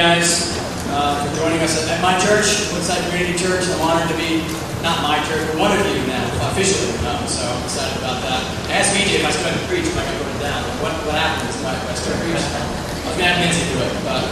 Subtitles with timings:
[0.00, 0.56] guys
[0.96, 3.68] uh, for joining us at my church, Woodside Community Church.
[3.68, 4.40] I'm honored to be
[4.80, 6.88] not my church, but one of you now, officially.
[7.04, 8.40] Um, so I'm excited about that.
[8.72, 10.64] I asked BJ if I started to preach, if I could put it down.
[10.80, 12.40] What, what happens if I, if I start preaching?
[12.40, 14.24] I was going to have Nancy do it, but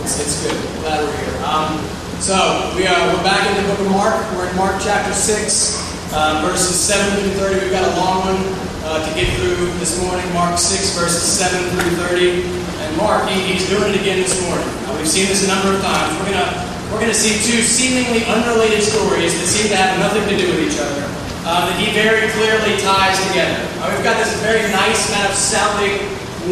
[0.00, 0.56] it's, it's good.
[0.80, 1.36] Glad we're here.
[1.44, 1.76] Um,
[2.24, 4.16] so we are, we're back in the book of Mark.
[4.32, 7.68] We're in Mark chapter 6, uh, verses 7 through 30.
[7.68, 8.40] We've got a long one
[8.88, 10.24] uh, to get through this morning.
[10.32, 12.65] Mark 6, verses 7 through 30.
[12.96, 14.66] Mark, he, he's doing it again this morning.
[14.88, 16.16] Uh, we've seen this a number of times.
[16.18, 20.22] We're going to we're to see two seemingly unrelated stories that seem to have nothing
[20.30, 21.02] to do with each other
[21.42, 23.58] uh, that he very clearly ties together.
[23.82, 25.98] Uh, we've got this very nice, kind of sounding,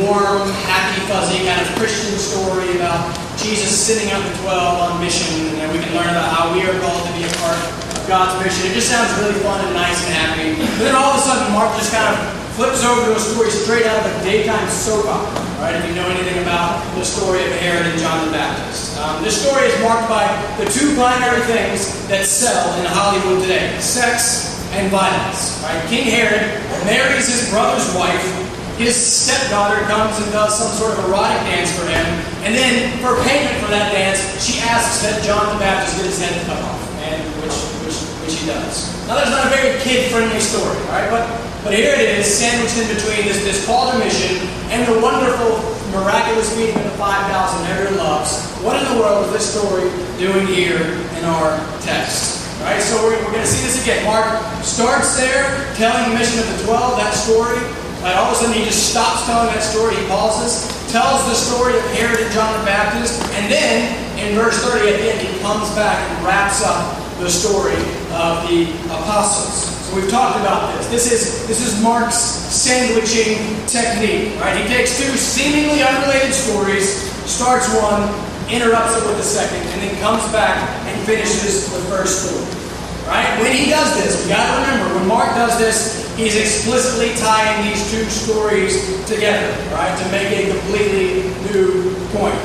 [0.04, 5.54] warm, happy, fuzzy kind of Christian story about Jesus sending out the 12 on mission,
[5.62, 8.34] and we can learn about how we are called to be a part of God's
[8.42, 8.68] mission.
[8.68, 10.58] It just sounds really fun and nice and happy.
[10.76, 13.50] But then all of a sudden, Mark just kind of flips over to a story
[13.50, 15.74] straight out of a daytime soap opera, right?
[15.74, 18.94] If you know anything about the story of Herod and John the Baptist.
[18.94, 20.22] Um, this story is marked by
[20.62, 25.58] the two primary things that sell in Hollywood today sex and violence.
[25.66, 25.82] Right?
[25.91, 26.47] King Herod
[26.86, 28.22] marries his brother's wife.
[28.78, 32.06] His stepdaughter comes and does some sort of erotic dance for him.
[32.47, 36.22] And then, for payment for that dance, she asks that John the Baptist get his
[36.22, 37.55] head cut off, and which,
[38.25, 38.91] which, he does.
[39.06, 41.08] Now, that's not a very kid friendly story, right?
[41.11, 41.28] But
[41.64, 44.36] but here it is, sandwiched in between this, this call to mission
[44.69, 45.64] and the wonderful,
[45.97, 47.33] miraculous feeding of the 5,000
[47.72, 48.36] everyone loves.
[48.61, 49.89] What in the world is this story
[50.20, 52.44] doing here in our text?
[52.61, 54.05] Right, so we're, we're going to see this again.
[54.05, 57.56] Mark starts there, telling the mission of the 12, that story.
[58.05, 59.97] Right, all of a sudden, he just stops telling that story.
[59.97, 63.88] He pauses, tells the story of Herod and John the Baptist, and then
[64.20, 67.72] in verse 30 at the end, he comes back and wraps up the story
[68.12, 69.72] of the apostles.
[69.89, 70.89] So we've talked about this.
[70.89, 72.20] This is this is Mark's
[72.53, 74.36] sandwiching technique.
[74.39, 74.61] Right?
[74.61, 78.12] He takes two seemingly unrelated stories, starts one,
[78.53, 82.44] interrupts it with the second, and then comes back and finishes the first story.
[83.09, 83.41] Right?
[83.41, 87.71] When he does this, we got to remember when Mark does this, he's explicitly tying
[87.71, 92.37] these two stories together, right, to make a completely new point.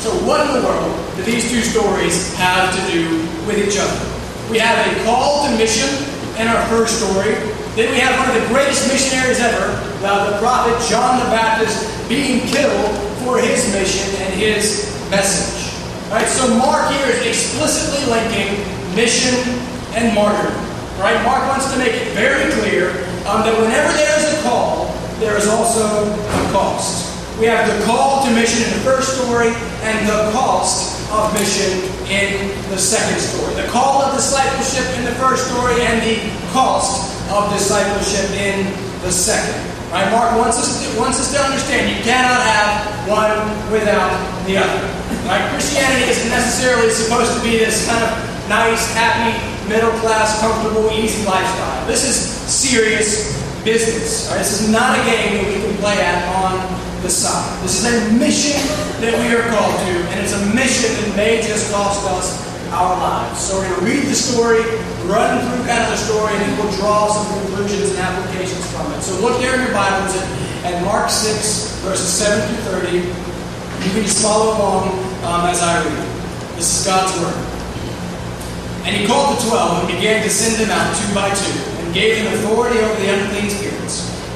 [0.00, 4.14] So, what in the world do these two stories have to do with each other?
[4.50, 5.88] We have a call to mission
[6.36, 7.32] in our first story.
[7.76, 9.72] Then we have one of the greatest missionaries ever,
[10.04, 12.92] the prophet John the Baptist, being killed
[13.24, 15.72] for his mission and his message.
[16.10, 16.28] Right?
[16.28, 18.60] So Mark here is explicitly linking
[18.94, 19.34] mission
[19.96, 20.54] and martyrdom.
[21.00, 21.16] Right?
[21.24, 22.90] Mark wants to make it very clear
[23.26, 27.10] um, that whenever there is a call, there is also a cost.
[27.40, 29.48] We have the call to mission in the first story
[29.82, 33.54] and the cost of mission in the second story.
[33.54, 36.20] The call of discipleship in the first story and the
[36.52, 38.64] cost of discipleship in
[39.02, 39.58] the second.
[39.92, 40.10] Right?
[40.10, 43.36] Mark wants us, to, wants us to understand you cannot have one
[43.70, 44.10] without
[44.46, 44.82] the other.
[45.28, 45.44] Right?
[45.52, 48.10] Christianity isn't necessarily supposed to be this kind of
[48.48, 49.38] nice, happy,
[49.68, 51.86] middle class, comfortable, easy lifestyle.
[51.86, 52.16] This is
[52.50, 54.28] serious business.
[54.30, 54.38] Right?
[54.38, 57.60] This is not a game that we can play at on the side.
[57.60, 58.56] This is a mission
[59.04, 62.40] that we are called to, and it's a mission that may just cost us
[62.72, 63.44] our lives.
[63.44, 64.64] So we're going to read the story,
[65.04, 68.88] run through kind of the story, and then we'll draw some conclusions and applications from
[68.96, 69.04] it.
[69.04, 72.96] So look there in your Bibles at, at Mark 6, verses 7 through 30.
[72.96, 74.96] You can just follow along
[75.28, 76.08] um, as I read.
[76.56, 77.36] This is God's Word.
[78.88, 81.94] And he called the twelve and began to send them out two by two, and
[81.94, 83.73] gave them authority over the unclean spirits.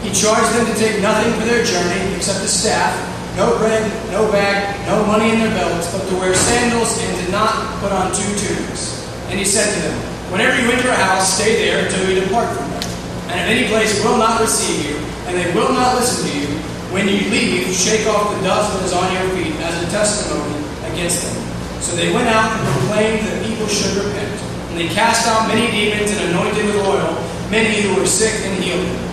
[0.09, 2.97] He charged them to take nothing for their journey except a staff,
[3.37, 7.31] no bread, no bag, no money in their belts, but to wear sandals and to
[7.31, 9.05] not put on two tunics.
[9.29, 10.01] And he said to them,
[10.33, 12.89] Whenever you enter a house, stay there until you depart from there.
[13.29, 14.97] And if any place will not receive you,
[15.29, 16.57] and they will not listen to you,
[16.89, 20.57] when you leave, shake off the dust that is on your feet as a testimony
[20.89, 21.37] against them.
[21.85, 24.41] So they went out and proclaimed that people should repent.
[24.73, 27.13] And they cast out many demons and anointed with oil
[27.51, 29.08] many who were sick and healed them.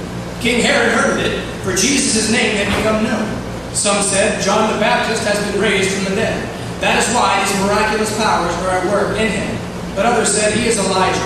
[0.45, 3.25] King Herod heard of it, for Jesus' name had become known.
[3.73, 6.37] Some said, John the Baptist has been raised from the dead.
[6.85, 9.49] That is why these miraculous powers are at work in him.
[9.97, 11.17] But others said he is Elijah.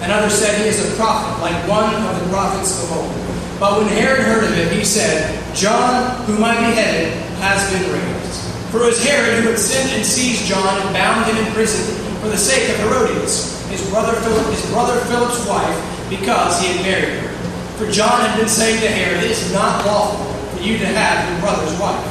[0.00, 3.12] And others said he is a prophet, like one of the prophets of old.
[3.60, 7.12] But when Herod heard of it, he said, John, whom I beheaded,
[7.44, 8.40] has been raised.
[8.72, 11.84] For it was Herod who had sent and seized John and bound him in prison
[12.24, 15.76] for the sake of Herodias, his brother, Philip, his brother Philip's wife,
[16.08, 17.31] because he had married her.
[17.76, 21.28] For John had been saying to Herod, It is not lawful for you to have
[21.30, 22.04] your brother's wife.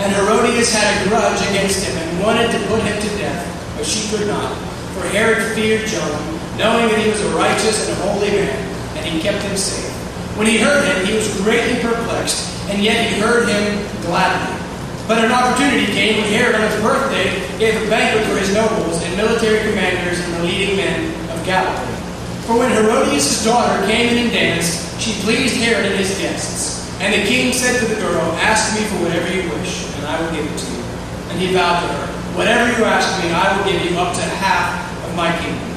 [0.00, 3.44] And Herodias had a grudge against him and wanted to put him to death,
[3.76, 4.56] but she could not.
[4.96, 6.16] For Herod feared John,
[6.56, 8.56] knowing that he was a righteous and a holy man,
[8.96, 9.92] and he kept him safe.
[10.36, 14.58] When he heard him, he was greatly perplexed, and yet he heard him gladly.
[15.06, 19.02] But an opportunity came when Herod, on his birthday, gave a banquet for his nobles
[19.04, 22.01] and military commanders and the leading men of Galilee.
[22.46, 26.82] For when Herodias' daughter came in and danced, she pleased Herod and his guests.
[26.98, 30.18] And the king said to the girl, Ask me for whatever you wish, and I
[30.18, 30.82] will give it to you.
[31.30, 34.22] And he vowed to her, Whatever you ask me, I will give you up to
[34.42, 35.70] half of my kingdom.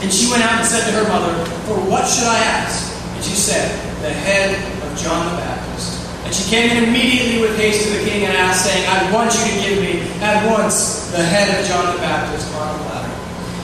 [0.00, 1.32] And she went out and said to her mother,
[1.68, 2.96] For what should I ask?
[3.16, 3.68] And she said,
[4.00, 6.00] The head of John the Baptist.
[6.24, 9.34] And she came in immediately with haste to the king and asked, saying, I want
[9.36, 13.12] you to give me at once the head of John the Baptist on a platter.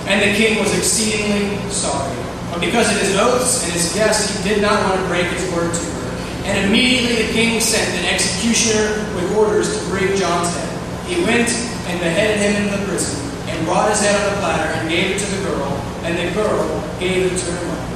[0.08, 2.25] And the king was exceedingly sorry.
[2.56, 5.44] But because of his oaths and his guests, he did not want to break his
[5.52, 6.08] word to her.
[6.48, 10.72] And immediately the king sent an executioner with orders to bring John's head.
[11.04, 11.52] He went
[11.84, 13.20] and beheaded him in the prison,
[13.52, 15.68] and brought his head on a platter, and gave it to the girl,
[16.08, 16.64] and the girl
[16.98, 17.92] gave it to her mother.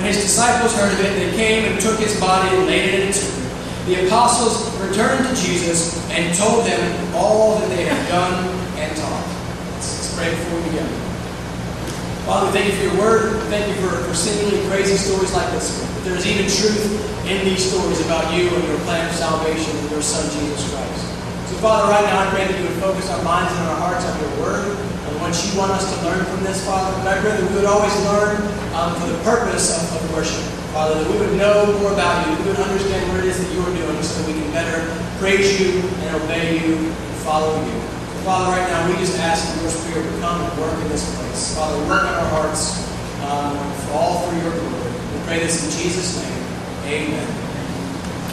[0.00, 3.00] When his disciples heard of it, they came and took his body and laid it
[3.00, 3.44] in a tomb.
[3.92, 6.80] The apostles returned to Jesus and told him
[7.14, 9.26] all that they had done and taught.
[9.74, 11.17] Let's, pray before we begin.
[12.28, 13.40] Father, thank you for your word.
[13.48, 14.12] Thank you for, for
[14.68, 15.80] crazy stories like this.
[15.96, 16.84] But there's even truth
[17.24, 21.08] in these stories about you and your plan of salvation and your Son, Jesus Christ.
[21.48, 24.04] So, Father, right now I pray that you would focus our minds and our hearts
[24.04, 26.92] on your word and what you want us to learn from this, Father.
[27.00, 28.36] But I pray that we would always learn
[28.76, 30.44] um, for the purpose of, of worship.
[30.76, 33.48] Father, that we would know more about you, we would understand what it is that
[33.56, 34.84] you are doing so that we can better
[35.16, 37.97] praise you and obey you and follow you.
[38.28, 41.00] Father, right now we just ask that your Spirit to come and work in this
[41.16, 41.56] place.
[41.56, 42.76] Father, work in our hearts
[43.24, 44.92] um, for all for your glory.
[45.16, 46.44] We pray this in Jesus' name.
[46.92, 47.24] Amen.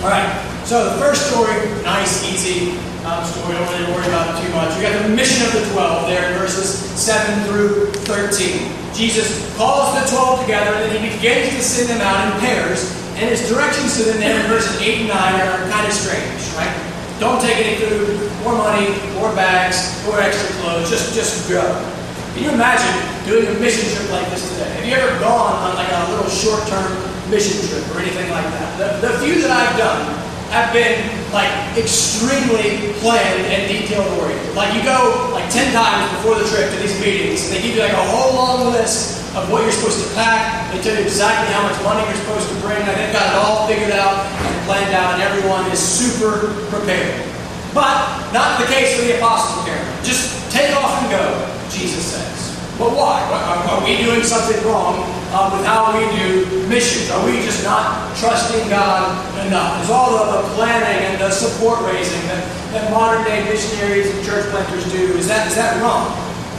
[0.04, 0.28] All right.
[0.68, 1.56] So the first story,
[1.88, 2.76] nice, easy
[3.08, 3.56] um, story.
[3.56, 4.76] Don't really worry about it too much.
[4.76, 8.76] You got the mission of the twelve there in verses seven through thirteen.
[8.92, 12.92] Jesus calls the twelve together, and then he begins to send them out in pairs.
[13.16, 16.44] And his directions to them there in verses eight and nine are kind of strange,
[16.60, 16.85] right?
[17.20, 20.90] Don't take any food, more money, more bags, more extra clothes.
[20.90, 21.64] Just, just go.
[22.36, 22.92] Can you imagine
[23.24, 24.68] doing a mission trip like this today?
[24.76, 26.92] Have you ever gone on like a little short-term
[27.32, 29.00] mission trip or anything like that?
[29.00, 30.04] The, the few that I've done
[30.52, 31.00] have been
[31.32, 34.54] like extremely planned and detailed oriented.
[34.54, 37.76] Like you go like 10 times before the trip to these meetings, and they give
[37.76, 40.72] you like a whole long list of what you're supposed to pack.
[40.72, 42.80] They tell you exactly how much money you're supposed to bring.
[42.88, 47.20] Like they've got it all figured out and planned out, and everyone is super prepared.
[47.76, 49.92] But not the case for the apostle apparently.
[50.08, 51.24] Just take off and go,
[51.68, 52.56] Jesus says.
[52.80, 53.24] But why?
[53.72, 55.00] Are we doing something wrong
[55.32, 57.12] uh, with how we do missions?
[57.12, 59.16] Are we just not trusting God
[59.48, 59.84] enough?
[59.84, 64.26] Is all of the planning and the support raising that, that modern day missionaries and
[64.26, 66.12] church planters do, is that, is that wrong?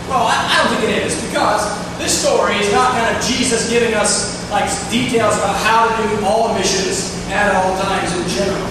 [0.08, 3.69] Well, I, I don't think it is because this story is not kind of Jesus
[3.69, 8.69] giving us like details about how to do all missions at all times in general.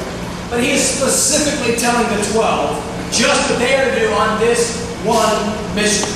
[0.49, 4.77] But he is specifically telling the 12 just what they are to do on this
[5.03, 5.35] one
[5.75, 6.09] mission.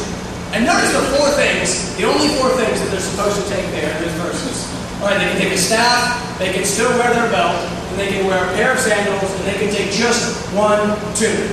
[0.54, 3.90] And notice the four things, the only four things that they're supposed to take there
[3.98, 4.66] in these verses.
[5.02, 8.10] All right, they can take a staff, they can still wear their belt, and they
[8.10, 11.50] can wear a pair of sandals, and they can take just one tunic.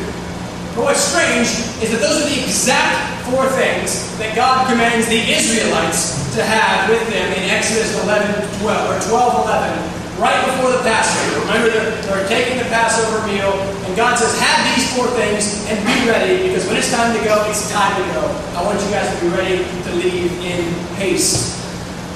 [0.77, 1.49] But what's strange
[1.81, 6.93] is that those are the exact four things that God commands the Israelites to have
[6.93, 11.49] with them in Exodus 11, 12, or 12, 11, right before the Passover.
[11.49, 13.57] Remember, they're, they're taking the Passover meal,
[13.89, 17.25] and God says, have these four things and be ready, because when it's time to
[17.25, 18.29] go, it's time to go.
[18.53, 20.61] I want you guys to be ready to leave in
[21.01, 21.57] haste.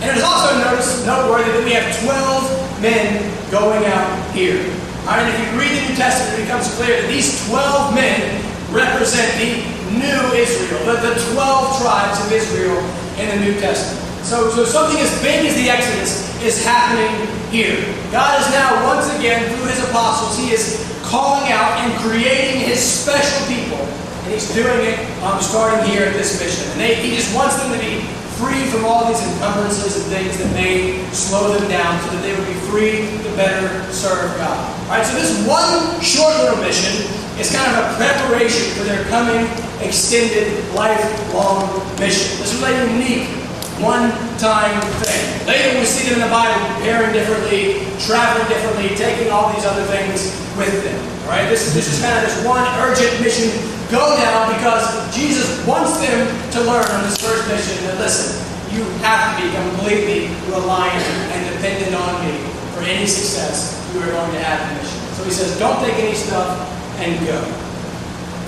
[0.05, 4.61] And it is also notice, noteworthy that we have 12 men going out here.
[5.09, 8.50] All right, if you read the New Testament, it becomes clear that these 12 men
[8.71, 9.63] represent the
[9.99, 12.79] new Israel, the, the 12 tribes of Israel
[13.19, 13.99] in the New Testament.
[14.25, 17.83] So, so something as big as the Exodus is happening here.
[18.13, 22.79] God is now, once again, through his apostles, he is calling out and creating his
[22.79, 23.83] special people.
[24.23, 26.71] And he's doing it um, starting here at this mission.
[26.73, 28.07] And they, he just wants them to be
[28.39, 32.33] free from all these encumbrances and things that may slow them down so that they
[32.33, 34.57] would be free to better serve God.
[34.87, 39.01] All right, so this one short little mission is kind of a preparation for their
[39.09, 39.49] coming
[39.81, 42.37] extended lifelong mission.
[42.37, 43.33] This is a unique
[43.81, 45.25] one-time thing.
[45.49, 49.89] Later we see them in the Bible preparing differently, traveling differently, taking all these other
[49.89, 51.01] things with them.
[51.25, 53.49] All right, this is this is kind of this one urgent mission
[53.89, 54.85] go now because
[55.17, 58.37] Jesus wants them to learn on this first mission that listen,
[58.69, 61.01] you have to be completely reliant
[61.33, 62.37] and dependent on me
[62.77, 65.01] for any success you are going to have in the mission.
[65.17, 66.69] So he says, don't take any stuff
[67.01, 67.41] and go.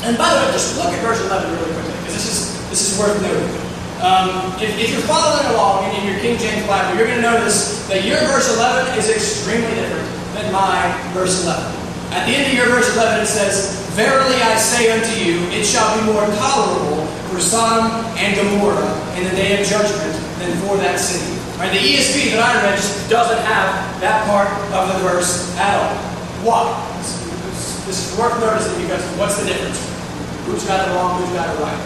[0.05, 2.93] And by the way, just look at verse 11 really quickly because this is this
[2.93, 3.63] is worth noting.
[4.03, 7.87] Um, if, if, you're following along in, your King James Bible, you're going to notice
[7.87, 11.63] that your verse 11 is extremely different than my verse 11.
[12.11, 15.63] At the end of your verse 11, it says, Verily I say unto you, it
[15.63, 20.77] shall be more tolerable for Sodom and Gomorrah in the day of judgment than for
[20.83, 21.39] that city.
[21.61, 25.79] Right, the ESV that I read just doesn't have that part of the verse at
[25.79, 25.95] all.
[26.43, 26.75] Why?
[27.87, 29.83] This is worth noticing because what's the difference?
[30.47, 31.81] Who's got it wrong, who's got it right?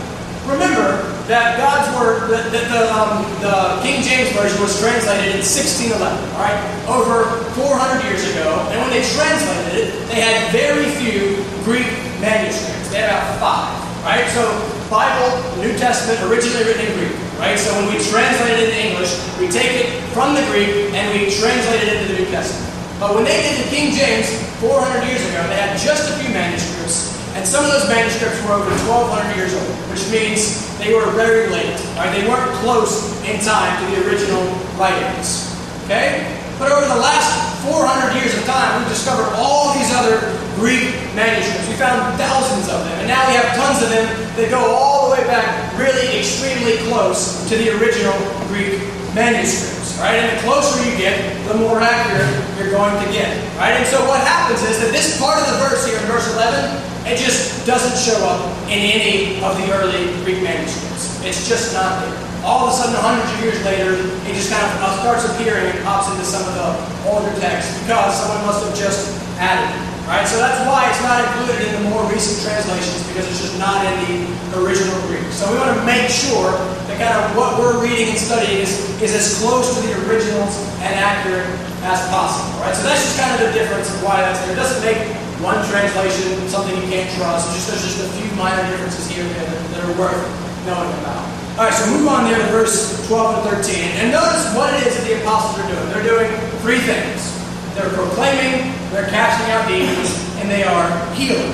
[0.44, 5.42] Remember that God's word, that the, the, um, the, King James Version was translated in
[5.42, 7.26] 1611, all right, over
[7.58, 8.46] 400 years ago.
[8.70, 11.90] And when they translated it, they had very few Greek
[12.22, 12.94] manuscripts.
[12.94, 13.74] They had about five,
[14.06, 14.28] right?
[14.38, 14.46] So
[14.86, 17.58] Bible, New Testament, originally written in Greek, right?
[17.58, 19.10] So when we translate it into English,
[19.42, 22.70] we take it from the Greek and we translate it into the New Testament.
[23.02, 26.32] But when they did the King James 400 years ago, they had just a few
[26.32, 31.04] manuscripts and some of those manuscripts were over 1,200 years old, which means they were
[31.12, 31.76] very late.
[31.92, 32.08] Right?
[32.08, 34.40] They weren't close in time to the original
[34.80, 35.52] writings.
[35.84, 36.24] Okay?
[36.56, 37.28] But over the last
[37.68, 40.16] 400 years of time, we've discovered all these other
[40.56, 41.68] Greek manuscripts.
[41.68, 44.08] We found thousands of them, and now we have tons of them
[44.40, 48.16] that go all the way back, really extremely close to the original
[48.48, 48.80] Greek
[49.12, 49.75] manuscripts.
[49.96, 50.20] Right?
[50.20, 51.16] And the closer you get,
[51.48, 53.32] the more accurate you're going to get.
[53.56, 53.72] Right?
[53.80, 56.96] And so what happens is that this part of the verse here in verse 11
[57.06, 61.22] it just doesn't show up in any of the early Greek manuscripts.
[61.22, 62.18] It's just not there.
[62.42, 63.94] All of a sudden, hundreds of years later,
[64.26, 66.66] it just kind of uh, starts appearing and pops into some of the
[67.06, 69.95] older texts because someone must have just added it.
[70.06, 70.22] Right?
[70.22, 73.82] So that's why it's not included in the more recent translations because it's just not
[73.82, 75.26] in the original Greek.
[75.34, 76.54] So we want to make sure
[76.86, 80.54] that kind of what we're reading and studying is, is as close to the originals
[80.86, 81.50] and accurate
[81.82, 82.54] as possible.
[82.62, 82.70] Right?
[82.78, 84.54] So that's just kind of the difference of why that's there.
[84.54, 85.02] It doesn't make
[85.42, 87.50] one translation, something you can't trust.
[87.50, 90.22] Just there's just a few minor differences here there that are worth
[90.70, 91.26] knowing about.
[91.58, 93.74] All right, so move on there to verse 12 and 13.
[93.98, 95.86] And notice what it is that the apostles are doing.
[95.90, 96.30] They're doing
[96.62, 97.35] three things.
[97.76, 100.08] They're proclaiming, they're casting out demons,
[100.40, 101.52] and they are healing.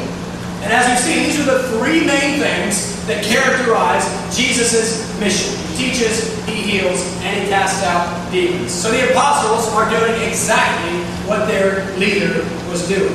[0.62, 5.58] And as you see, these are the three main things that characterize Jesus' mission.
[5.74, 8.70] He teaches, he heals, and he casts out demons.
[8.70, 13.10] So the apostles are doing exactly what their leader was doing.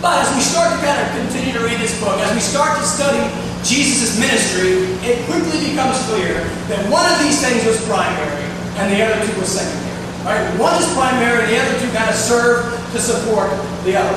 [0.00, 2.80] But as we start to kind of continue to read this book, as we start
[2.80, 3.20] to study
[3.60, 6.40] Jesus' ministry, it quickly becomes clear
[6.72, 8.48] that one of these things was primary
[8.80, 9.93] and the other two was secondary.
[10.24, 10.40] Right?
[10.56, 13.52] One is primary the other two kind of serve to support
[13.84, 14.16] the other.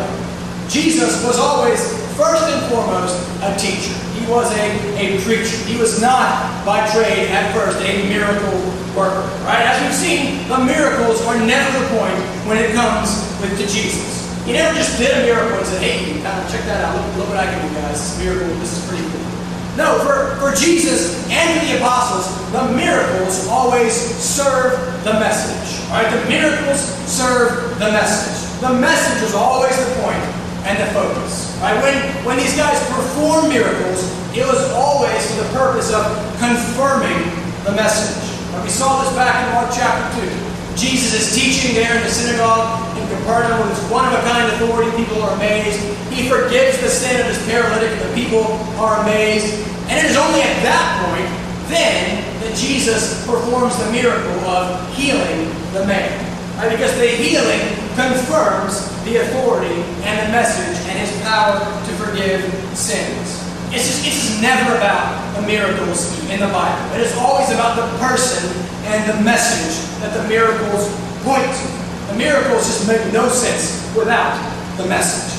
[0.71, 1.83] Jesus was always,
[2.15, 3.91] first and foremost, a teacher.
[4.15, 5.59] He was a, a preacher.
[5.67, 8.55] He was not, by trade, at first, a miracle
[8.95, 9.27] worker.
[9.43, 9.67] Right?
[9.67, 13.11] As we've seen, the miracles are never the point when it comes
[13.43, 14.23] with to Jesus.
[14.47, 16.95] He never just did a miracle and said, hey, kind of check that out.
[16.95, 17.99] Look, look what I can do, guys.
[17.99, 19.36] This miracle, this is pretty cool.
[19.77, 24.73] No, for, for Jesus and the apostles, the miracles always serve
[25.05, 25.85] the message.
[25.93, 26.09] Right?
[26.09, 28.41] The miracles serve the message.
[28.59, 30.17] The message was always the point
[30.65, 31.55] and the focus.
[31.61, 31.77] Right?
[31.77, 31.93] When,
[32.25, 34.01] when these guys performed miracles,
[34.33, 36.09] it was always for the purpose of
[36.41, 37.29] confirming
[37.61, 38.17] the message.
[38.53, 38.63] Right?
[38.63, 40.57] We saw this back in Mark chapter 2.
[40.73, 44.91] Jesus is teaching there in the synagogue Capernaum his one of a kind authority.
[44.97, 45.79] People are amazed.
[46.11, 48.43] He forgives the sin of his paralytic, and the people
[48.79, 49.53] are amazed.
[49.87, 51.29] And it is only at that point
[51.69, 56.11] then that Jesus performs the miracle of healing the man.
[56.57, 56.71] Right?
[56.71, 57.61] Because the healing
[57.95, 62.43] confirms the authority and the message and his power to forgive
[62.75, 63.43] sins.
[63.71, 66.95] It's just, it's just never about the miracles in the Bible.
[66.95, 68.47] It is always about the person
[68.87, 70.87] and the message that the miracles
[71.23, 71.86] point to.
[72.07, 74.39] The miracles just make no sense without
[74.77, 75.37] the message.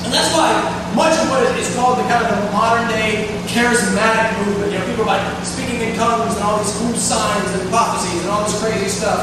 [0.00, 0.48] And that's why
[0.96, 4.86] much of what is called the kind of the modern day charismatic movement, you know,
[4.88, 8.56] people like speaking in tongues and all these cool signs and prophecies and all this
[8.64, 9.20] crazy stuff.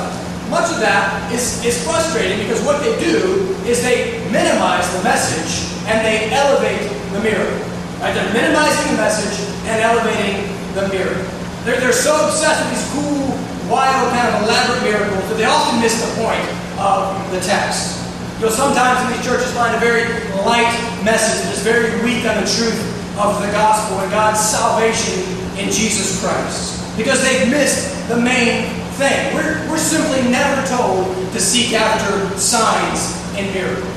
[0.54, 5.76] Much of that is, is frustrating because what they do is they minimize the message
[5.90, 7.58] and they elevate the miracle.
[8.00, 8.14] Right?
[8.14, 10.46] They're minimizing the message and elevating
[10.78, 11.26] the miracle.
[11.66, 13.34] They're, they're so obsessed with these cool,
[13.68, 18.04] wild, kind of elaborate miracles that they often miss the point of the text.
[18.40, 20.06] You'll sometimes in these churches find a very
[20.46, 22.78] light message that is very weak on the truth
[23.18, 25.26] of the gospel and God's salvation
[25.58, 26.78] in Jesus Christ.
[26.98, 29.34] Because they've missed the main thing.
[29.34, 33.94] We're, we're simply never told to seek after signs and miracles.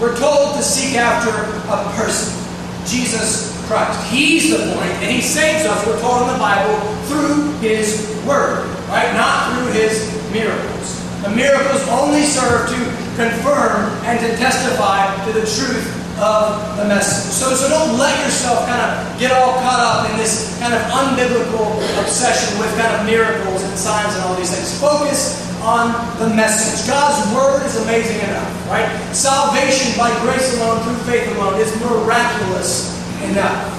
[0.00, 1.30] We're told to seek after
[1.68, 2.44] a person.
[2.86, 3.98] Jesus Christ.
[4.10, 8.66] He's the point, and He saves us, we're told in the Bible, through His Word,
[8.88, 9.12] right?
[9.14, 11.03] Not through His miracles.
[11.24, 12.80] The miracles only serve to
[13.16, 15.88] confirm and to testify to the truth
[16.20, 17.32] of the message.
[17.32, 20.80] So, so don't let yourself kind of get all caught up in this kind of
[20.92, 24.78] unbiblical obsession with kind of miracles and signs and all these things.
[24.78, 26.86] Focus on the message.
[26.86, 28.86] God's word is amazing enough, right?
[29.16, 32.92] Salvation by grace alone, through faith alone, is miraculous
[33.24, 33.72] enough.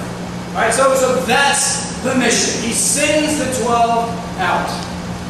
[0.52, 0.72] Right?
[0.72, 2.62] So, so that's the mission.
[2.64, 4.08] He sends the 12
[4.40, 4.66] out.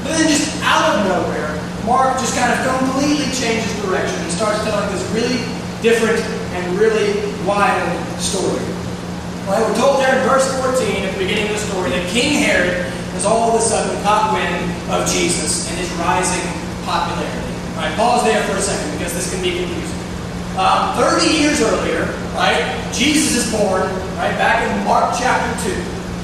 [0.02, 4.58] But then just out of nowhere, Mark just kind of completely changes direction and starts
[4.66, 5.38] telling this really
[5.86, 6.18] different
[6.58, 7.14] and really
[7.46, 7.86] wild
[8.18, 8.58] story.
[9.46, 9.62] Right?
[9.62, 12.90] We're told there in verse 14 at the beginning of the story that King Herod
[13.14, 16.42] has all of a sudden caught wind of Jesus and his rising
[16.82, 17.54] popularity.
[17.78, 17.94] Right?
[17.94, 19.94] Pause there for a second because this can be confusing.
[20.58, 22.02] Um, 30 years earlier,
[22.34, 23.86] right, Jesus is born,
[24.18, 25.70] right, back in Mark chapter 2.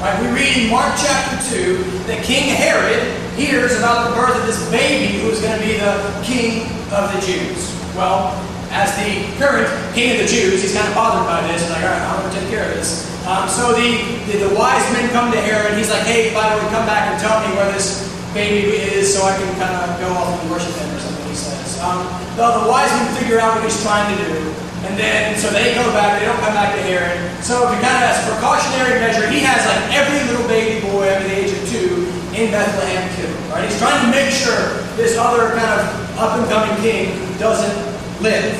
[0.02, 1.78] Right, we read in Mark chapter 2
[2.10, 5.80] that King Herod hears about the birth of this baby who is going to be
[5.80, 7.72] the king of the Jews.
[7.96, 8.36] Well,
[8.72, 11.60] as the current king of the Jews, he's kind of bothered by this.
[11.60, 13.08] He's like, all right, I'm going to take care of this.
[13.28, 15.78] Um, so the, the, the, wise men come to Herod.
[15.78, 19.12] He's like, hey, by the way, come back and tell me where this baby is
[19.14, 21.78] so I can kind of go off and worship him or something, he says.
[21.78, 22.02] Um,
[22.34, 24.40] the, the wise men figure out what he's trying to do.
[24.88, 27.14] And then, so they go back, they don't come back to Herod.
[27.44, 31.28] So, kind of as a precautionary measure, he has like every little baby boy under
[31.28, 32.01] the age of two
[32.34, 33.28] in Bethlehem too.
[33.52, 33.68] Right?
[33.68, 37.76] He's trying to make sure this other kind of up and coming king doesn't
[38.22, 38.56] live.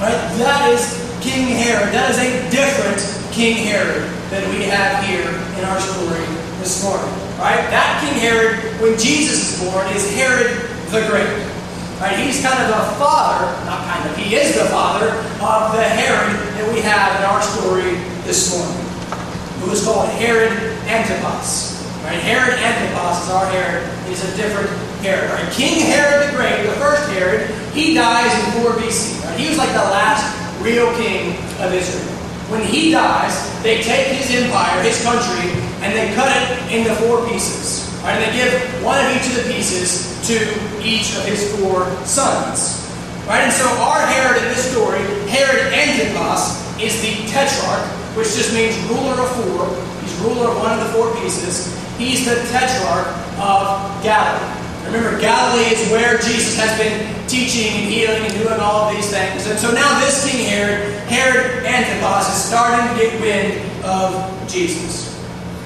[0.00, 0.18] Right?
[0.36, 1.94] That is King Herod.
[1.94, 3.00] That is a different
[3.32, 6.24] King Herod than we have here in our story
[6.60, 7.08] this morning.
[7.40, 7.64] Right?
[7.72, 10.52] That King Herod, when Jesus is born, is Herod
[10.92, 11.30] the Great.
[12.00, 12.18] Right?
[12.18, 15.08] He's kind of the father, not kind of, he is the father
[15.40, 17.94] of the Herod that we have in our story
[18.26, 18.84] this morning,
[19.60, 20.52] who is called Herod
[20.86, 21.81] Antipas.
[22.12, 22.20] Right?
[22.28, 23.88] Herod Antipas is our Herod.
[24.06, 24.68] He's a different
[25.00, 25.30] Herod.
[25.30, 25.50] Right?
[25.50, 29.24] King Herod the Great, the first Herod, he dies in 4 BC.
[29.24, 29.40] Right?
[29.40, 30.28] He was like the last
[30.60, 32.12] real king of Israel.
[32.52, 37.26] When he dies, they take his empire, his country, and they cut it into four
[37.26, 37.88] pieces.
[38.04, 38.12] Right?
[38.12, 38.52] And they give
[38.84, 40.36] one of each of the pieces to
[40.84, 42.84] each of his four sons.
[43.24, 43.40] Right?
[43.40, 45.00] And so our Herod in this story,
[45.32, 47.88] Herod Antipas, is the tetrarch,
[48.20, 49.64] which just means ruler of four.
[50.04, 51.81] He's ruler of one of the four pieces.
[51.98, 54.58] He's the tetrarch of Galilee.
[54.86, 59.08] Remember, Galilee is where Jesus has been teaching and healing and doing all of these
[59.08, 59.46] things.
[59.46, 64.12] And so now this King Herod, Herod Antipas, is starting to get wind of
[64.50, 65.16] Jesus.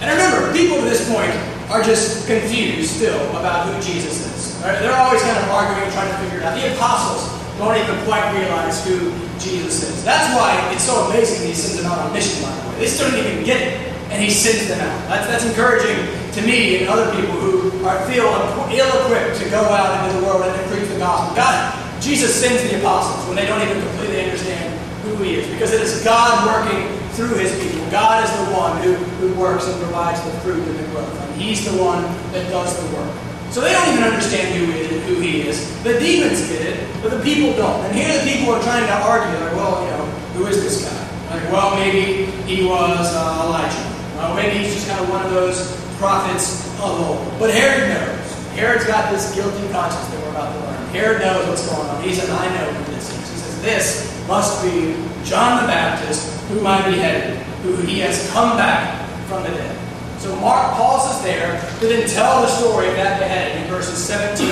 [0.01, 1.33] And remember, people to this point
[1.71, 4.63] are just confused still about who Jesus is.
[4.63, 4.79] Right?
[4.79, 6.55] They're always kind of arguing, trying to figure it out.
[6.55, 9.11] The apostles don't even quite realize who
[9.41, 10.05] Jesus is.
[10.05, 12.79] That's why it's so amazing he sends them out on mission, by the way.
[12.81, 15.09] They still don't even get it and he sends them out.
[15.09, 15.99] That's, that's encouraging
[16.33, 18.27] to me and other people who are, feel
[18.71, 21.35] ill-equipped to go out into the world and to preach the gospel.
[21.37, 25.73] God, Jesus sends the apostles when they don't even completely understand who he is, because
[25.73, 27.89] it is God working through his people.
[27.91, 31.21] God is the one who, who works and provides the fruit and the growth.
[31.23, 33.15] And he's the one that does the work.
[33.51, 35.83] So they don't even understand who he, is, who he is.
[35.83, 37.85] The demons get it, but the people don't.
[37.87, 40.85] And here the people are trying to argue, like, well, you know, who is this
[40.85, 41.39] guy?
[41.39, 43.96] Like, well, maybe he was uh, Elijah.
[44.19, 47.39] Uh, maybe he's just kind of one of those prophets of old.
[47.39, 48.33] But Herod knows.
[48.57, 50.89] Herod's got this guilty conscience that we're about to learn.
[50.89, 52.03] Herod knows what's going on.
[52.03, 53.31] He says, I know who this is.
[53.31, 58.57] He says, This must be John the Baptist, whom I beheaded, who he has come
[58.57, 59.77] back from the dead.
[60.21, 64.49] So Mark pauses there to then tell the story of that beheading in verses 17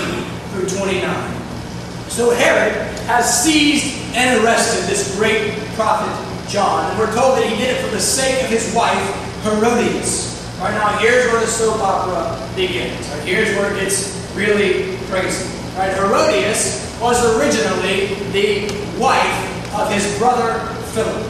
[0.53, 1.01] through 29.
[2.09, 2.73] So Herod
[3.07, 6.13] has seized and arrested this great prophet
[6.49, 10.41] John, and we're told that he did it for the sake of his wife Herodias.
[10.59, 13.07] Right now, here's where the soap opera begins.
[13.11, 15.45] Right, here's where it gets really crazy.
[15.77, 19.37] Right, Herodias was originally the wife
[19.77, 20.65] of his brother
[20.97, 21.29] Philip.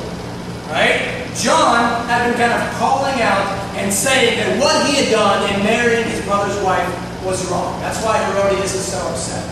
[0.71, 1.27] Right?
[1.35, 5.65] John had been kind of calling out and saying that what he had done in
[5.65, 6.87] marrying his brother's wife
[7.25, 7.81] was wrong.
[7.81, 9.43] That's why Herodias is so upset.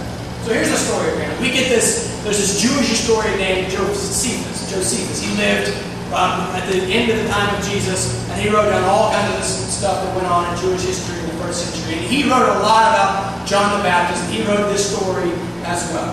[0.47, 1.35] So here's the story, man.
[1.43, 4.71] We get this, there's this Jewish historian named Josephus.
[4.71, 5.21] Josephus.
[5.21, 5.75] He lived
[6.13, 9.33] um, at the end of the time of Jesus, and he wrote down all kinds
[9.33, 11.99] of this stuff that went on in Jewish history in the first century.
[11.99, 15.33] And he wrote a lot about John the Baptist, and he wrote this story
[15.65, 16.13] as well.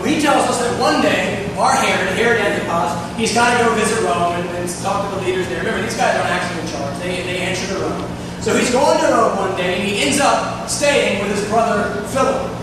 [0.00, 3.74] Well, he tells us that one day, our Herod, Herod Antipas, he's got to go
[3.74, 5.58] visit Rome and, and, talk to the leaders there.
[5.58, 6.98] Remember, these guys aren't actually in charge.
[7.02, 8.06] They, they answer to Rome.
[8.40, 12.00] So he's going to Rome one day, and he ends up staying with his brother
[12.08, 12.57] Philip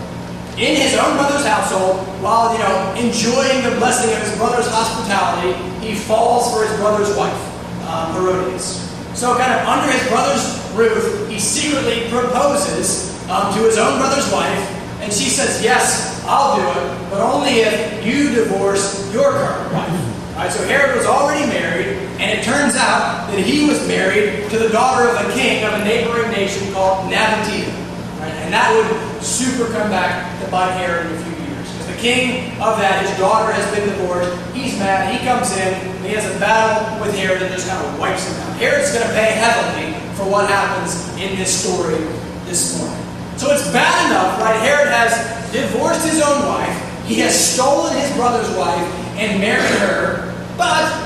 [0.56, 5.52] in his own brother's household, while you know enjoying the blessing of his brother's hospitality,
[5.84, 7.36] he falls for his brother's wife,
[7.84, 8.80] um, Herodias.
[9.12, 14.32] So, kind of under his brother's roof, he secretly proposes um, to his own brother's
[14.32, 14.58] wife,
[15.00, 20.16] and she says, "Yes, I'll do it, but only if you divorce your current wife."
[20.36, 24.48] All right, so Herod was already married, and it turns out that he was married
[24.50, 27.85] to the daughter of a king of a neighboring nation called Nabatea.
[28.18, 31.68] Right, and that would super come back to bite Herod in a few years.
[31.72, 34.32] Because the king of that, his daughter has been divorced.
[34.56, 35.12] He's mad.
[35.12, 35.76] He comes in.
[36.02, 38.56] He has a battle with Herod and just kind of wipes him out.
[38.56, 42.00] Herod's going to pay heavily for what happens in this story
[42.48, 43.04] this morning.
[43.36, 44.56] So it's bad enough, right?
[44.64, 45.12] Herod has
[45.52, 47.04] divorced his own wife.
[47.04, 48.80] He has stolen his brother's wife
[49.20, 50.32] and married her.
[50.56, 51.05] But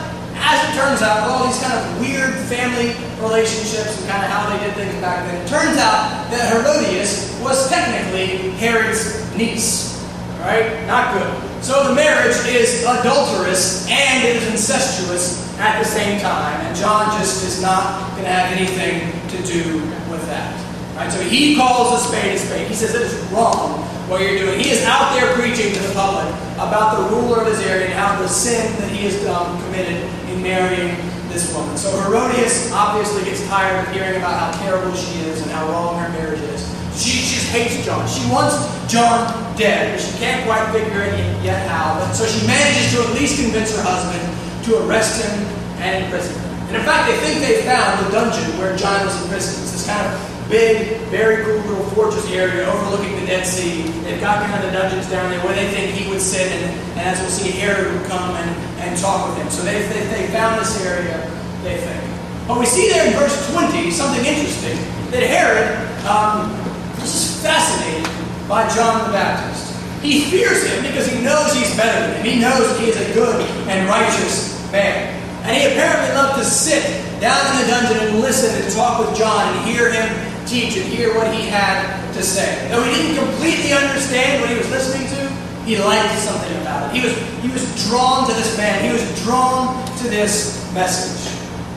[0.51, 2.91] as it turns out, with all these kind of weird family
[3.23, 7.39] relationships and kind of how they did things back then, it turns out that Herodias
[7.41, 10.03] was technically Herod's niece.
[10.41, 10.87] Right?
[10.87, 11.63] Not good.
[11.63, 16.59] So the marriage is adulterous and it is incestuous at the same time.
[16.67, 20.69] And John just is not going to have anything to do with that.
[21.01, 21.11] Right?
[21.11, 22.69] So he calls a spade a spade.
[22.69, 24.61] He says it is wrong what you're doing.
[24.61, 26.29] He is out there preaching to the public
[26.61, 29.97] about the ruler of his area and how the sin that he has done committed
[30.29, 30.93] in marrying
[31.33, 31.73] this woman.
[31.81, 35.97] So Herodias obviously gets tired of hearing about how terrible she is and how wrong
[35.97, 36.69] her marriage is.
[36.93, 38.05] She, she just hates John.
[38.05, 39.25] She wants John
[39.57, 41.97] dead, but she can't quite figure it yet how.
[41.97, 44.21] But so she manages to at least convince her husband
[44.69, 45.33] to arrest him
[45.81, 46.51] and imprison him.
[46.69, 49.65] And in fact, they think they found the dungeon where John was imprisoned.
[49.65, 53.83] It's this kind of big, very cool little fortress area overlooking the Dead Sea.
[54.03, 56.65] They've got kind of the dungeons down there where they think he would sit, and,
[56.99, 58.51] and as we'll see, Herod would come and,
[58.83, 59.49] and talk with him.
[59.49, 61.23] So they, they, they found this area,
[61.63, 62.03] they think.
[62.47, 64.77] But we see there in verse 20 something interesting
[65.15, 65.71] that Herod
[66.05, 66.51] um,
[66.99, 68.11] is fascinated
[68.49, 69.71] by John the Baptist.
[70.03, 72.27] He fears him because he knows he's better than him.
[72.27, 75.15] He knows he is a good and righteous man.
[75.45, 76.83] And he apparently loved to sit
[77.21, 80.85] down in the dungeon and listen and talk with John and hear him teach and
[80.91, 82.67] hear what he had to say.
[82.69, 85.31] Though he didn't completely understand what he was listening to,
[85.65, 86.99] he liked something about it.
[86.99, 88.83] He was, he was drawn to this man.
[88.83, 91.23] He was drawn to this message.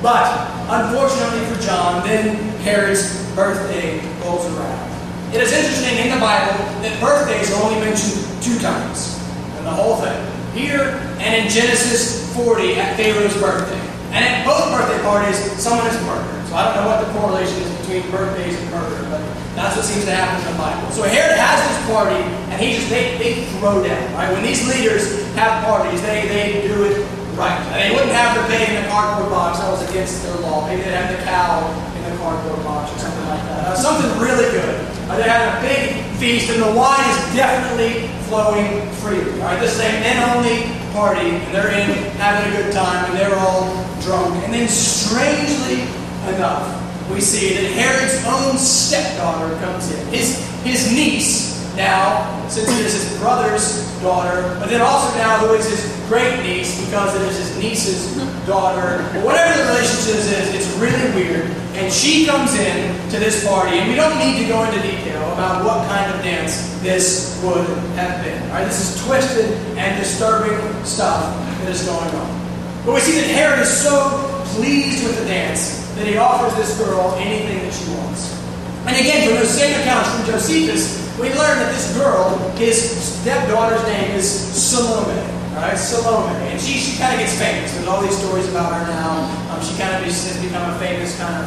[0.01, 0.25] But,
[0.67, 4.89] unfortunately for John, then Herod's birthday rolls around.
[5.33, 9.21] It is interesting in the Bible that birthdays are only mentioned two times
[9.57, 10.17] in the whole thing.
[10.53, 13.92] Here and in Genesis 40 at Pharaoh's birthday.
[14.13, 16.45] And at both birthday parties, someone is murdered.
[16.45, 19.25] So I don't know what the correlation is between birthdays and murder, but
[19.57, 20.85] that's what seems to happen in the Bible.
[20.93, 22.21] So Herod has this party,
[22.53, 24.05] and he just they, they throw down.
[24.13, 24.29] Right?
[24.29, 27.01] When these leaders have parties, they, they do it
[27.33, 27.57] right.
[27.73, 29.57] They wouldn't have the pig in the cardboard box.
[29.57, 30.69] That was against their law.
[30.69, 31.65] Maybe they'd have the cow
[31.97, 33.73] in the cardboard box or something like that.
[33.73, 34.77] Uh, something really good.
[35.09, 39.31] Uh, they're having a big feast, and the wine is definitely flowing freely.
[39.41, 43.19] All right, this is a men-only party, and they're in having a good time, and
[43.19, 43.69] they're all
[44.01, 44.33] drunk.
[44.43, 45.83] And then, strangely
[46.33, 46.65] enough,
[47.11, 50.07] we see that Herod's own stepdaughter comes in.
[50.07, 55.53] His, his niece, now, since it is his brother's daughter, but then also now who
[55.53, 58.15] is his great niece because it is his niece's
[58.47, 59.03] daughter.
[59.21, 61.49] Whatever the relationship is, it's really weird.
[61.73, 65.21] And she comes in to this party, and we don't need to go into detail
[65.33, 67.65] about what kind of dance this would
[67.97, 68.41] have been.
[68.49, 72.43] All right, this is twisted and disturbing stuff that is going on.
[72.85, 74.11] But we see that Herod is so
[74.53, 78.37] pleased with the dance that he offers this girl anything that she wants.
[78.85, 83.83] And again, from those same accounts from Josephus, we learn that this girl, his stepdaughter's
[83.83, 85.42] name is Salome.
[85.53, 87.71] Right, Salome, and she, she kind of gets famous.
[87.73, 89.21] There's all these stories about her now.
[89.53, 91.45] Um, she kind of has become a famous kind of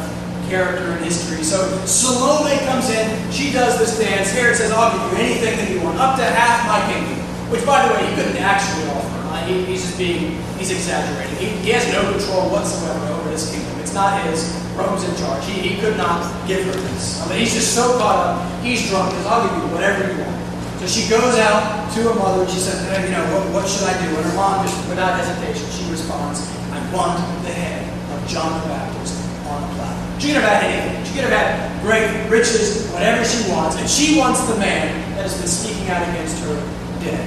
[0.48, 1.42] character in history.
[1.42, 4.30] So Salome comes in, she does this dance.
[4.30, 7.18] Herod says, "I'll give you anything that you want, up to half my kingdom."
[7.50, 9.18] Which, by the way, he couldn't actually offer.
[9.26, 11.36] Uh, he, he's just being, he's exaggerating.
[11.36, 13.78] He, he has no control whatsoever over this kingdom.
[13.80, 14.54] It's not his.
[14.78, 15.44] Rome's in charge.
[15.46, 17.22] He, he could not give her this.
[17.22, 18.62] I mean, he's just so caught up.
[18.62, 19.10] He's drunk.
[19.12, 20.45] Says, I'll give you whatever you want.
[20.80, 23.88] So she goes out to her mother and she says, you know, what, what should
[23.88, 24.12] I do?
[24.12, 28.68] And her mom, just without hesitation, she responds, I want the head of John the
[28.68, 29.16] Baptist
[29.48, 30.20] on a platter.
[30.20, 31.04] She can have had anything.
[31.08, 33.76] She can have had great riches, whatever she wants.
[33.76, 36.54] And she wants the man that has been speaking out against her
[37.00, 37.24] dead.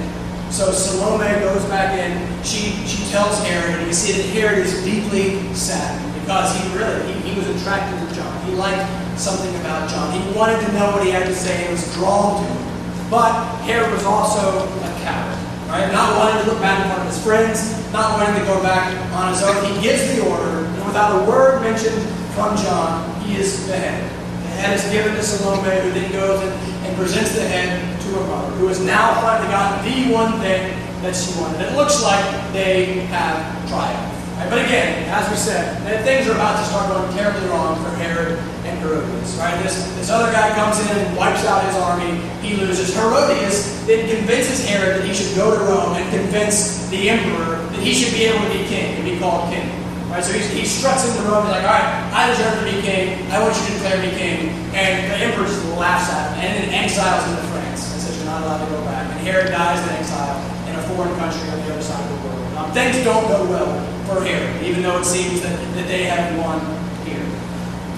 [0.50, 2.14] So Salome goes back in.
[2.42, 7.12] She, she tells Herod, and we see that Herod is deeply sad because he really
[7.12, 8.46] he, he was attracted to John.
[8.46, 8.86] He liked
[9.18, 10.10] something about John.
[10.10, 12.69] He wanted to know what he had to say and was drawn to him.
[13.10, 14.38] But Herod was also
[14.70, 15.36] a coward.
[15.66, 15.90] Right?
[15.90, 18.94] Not wanting to look back in front of his friends, not wanting to go back
[19.14, 19.58] on his own.
[19.74, 22.02] He gives the order, and without a word mentioned
[22.34, 24.10] from John, he is beheaded.
[24.42, 26.52] The head is given to Salome, who then goes and,
[26.86, 30.76] and presents the head to her mother, who has now finally gotten the one thing
[31.02, 31.60] that she wanted.
[31.62, 34.19] It looks like they have triumphed.
[34.48, 38.38] But again, as we said, things are about to start going terribly wrong for Herod
[38.64, 39.36] and Herodias.
[39.36, 39.62] Right?
[39.62, 42.16] This, this other guy comes in and wipes out his army.
[42.40, 42.94] He loses.
[42.94, 47.80] Herodias then convinces Herod that he should go to Rome and convince the emperor that
[47.80, 49.68] he should be able to be king and be called king.
[50.10, 51.46] Right, so he, struts into Rome.
[51.46, 53.30] He's like, all right, I deserve to be king.
[53.30, 54.50] I want you to declare me king.
[54.74, 58.16] And the emperor just laughs at him and then exiles him to France and says,
[58.18, 59.06] you're not allowed to go back.
[59.06, 60.34] And Herod dies in exile
[60.66, 62.39] in a foreign country on the other side of the world.
[62.60, 63.72] Um, things don't go well
[64.04, 66.60] for Herod, even though it seems that, that they have won
[67.08, 67.24] here.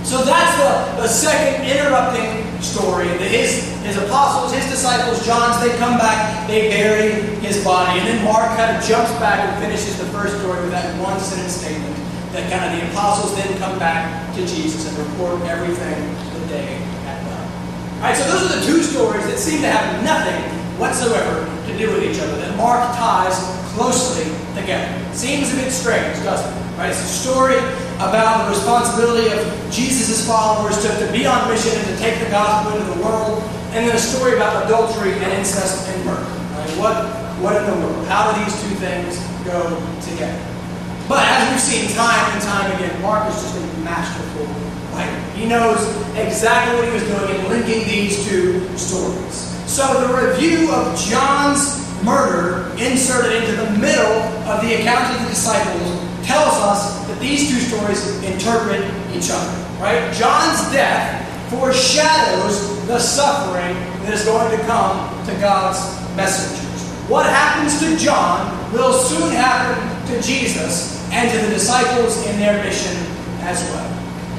[0.07, 3.09] So that's the, the second interrupting story.
[3.19, 7.11] The, his, his apostles, his disciples, John's, they come back, they bury
[7.43, 7.99] his body.
[7.99, 11.19] And then Mark kind of jumps back and finishes the first story with that one
[11.19, 11.97] sentence statement
[12.31, 16.79] that kind of the apostles then come back to Jesus and report everything that they
[17.03, 17.49] had done.
[17.99, 21.79] All right, so those are the two stories that seem to have nothing whatsoever to
[21.79, 23.39] do with each other, that Mark ties
[23.79, 24.27] closely
[24.59, 24.91] together.
[25.15, 26.77] Seems a bit strange, doesn't it?
[26.77, 26.91] Right?
[26.91, 27.57] It's a story
[28.03, 32.29] about the responsibility of Jesus' followers to, to be on mission and to take the
[32.35, 36.27] gospel into the world, and then a story about adultery and incest and murder.
[36.59, 36.75] Right?
[36.83, 36.97] What,
[37.39, 38.03] what in the world?
[38.11, 39.63] How do these two things go
[40.03, 40.43] together?
[41.07, 44.51] But as we've seen time and time again, Mark is just a masterful
[44.91, 45.15] writer.
[45.39, 45.79] He knows
[46.19, 49.52] exactly what he was doing in linking these two stories.
[49.73, 55.29] So the review of John's murder inserted into the middle of the account of the
[55.31, 55.97] disciples
[56.29, 58.85] tells us that these two stories interpret
[59.17, 59.49] each other.
[59.81, 60.13] Right?
[60.13, 63.73] John's death foreshadows the suffering
[64.05, 65.81] that is going to come to God's
[66.19, 66.85] messengers.
[67.09, 69.81] What happens to John will soon happen
[70.13, 72.95] to Jesus and to the disciples in their mission
[73.41, 73.89] as well.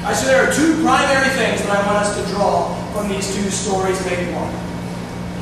[0.04, 3.34] Right, so there are two primary things that I want us to draw from these
[3.34, 4.73] two stories, maybe one.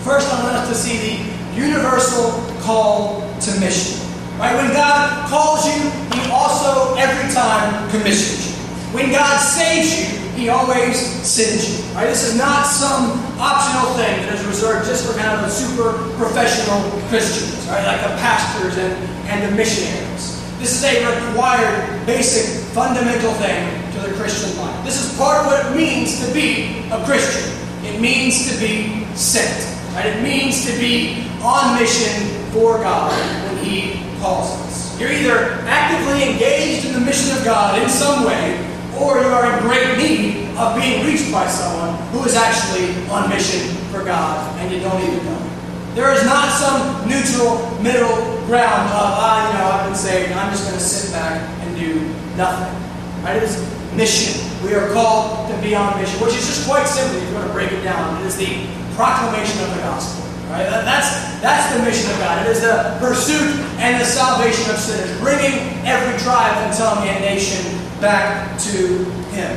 [0.02, 1.14] First, I want us to see the
[1.54, 4.02] universal call to mission.
[4.36, 4.50] Right?
[4.56, 5.78] When God calls you,
[6.10, 8.56] He also every time commissions you.
[8.90, 11.94] When God saves you, He always sends you.
[11.94, 12.06] Right?
[12.06, 15.94] This is not some optional thing that is reserved just for kind of the super
[16.18, 17.86] professional Christians, right?
[17.86, 18.92] Like the pastors and,
[19.30, 20.42] and the missionaries.
[20.58, 24.84] This is a required, basic, fundamental thing to the Christian life.
[24.84, 27.54] This is part of what it means to be a Christian.
[27.84, 29.72] It means to be sent.
[29.94, 30.06] Right?
[30.06, 33.12] It means to be on mission for God
[33.46, 34.98] when He calls us.
[35.00, 38.56] You're either actively engaged in the mission of God in some way,
[38.96, 43.28] or you are in great need of being reached by someone who is actually on
[43.28, 45.50] mission for God and you don't even know.
[45.94, 50.50] There is not some neutral middle ground of, ah, you know, I've been saved, I'm
[50.50, 52.00] just going to sit back and do
[52.36, 52.72] nothing.
[53.22, 53.36] Right?
[53.36, 53.60] It is
[53.92, 54.40] mission.
[54.64, 57.46] We are called to be on mission, which is just quite simply, if you want
[57.48, 60.22] to break it down, it is the proclamation of the gospel.
[60.50, 60.68] Right?
[60.68, 62.44] That's, that's the mission of God.
[62.44, 67.24] It is the pursuit and the salvation of sinners, bringing every tribe and tongue and
[67.24, 67.64] nation
[68.00, 69.52] back to Him.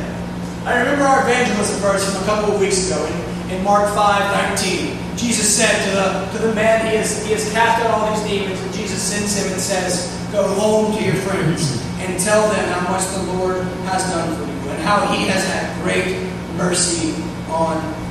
[0.66, 4.56] I remember our evangelism verse from a couple of weeks ago in, in Mark 5
[4.56, 5.18] 19.
[5.18, 8.24] Jesus said to the, to the man, he has, he has cast out all these
[8.28, 12.68] demons, and Jesus sends him and says, Go home to your friends and tell them
[12.70, 16.24] how much the Lord has done for you and how he has had great
[16.58, 17.14] mercy
[17.50, 18.05] on you.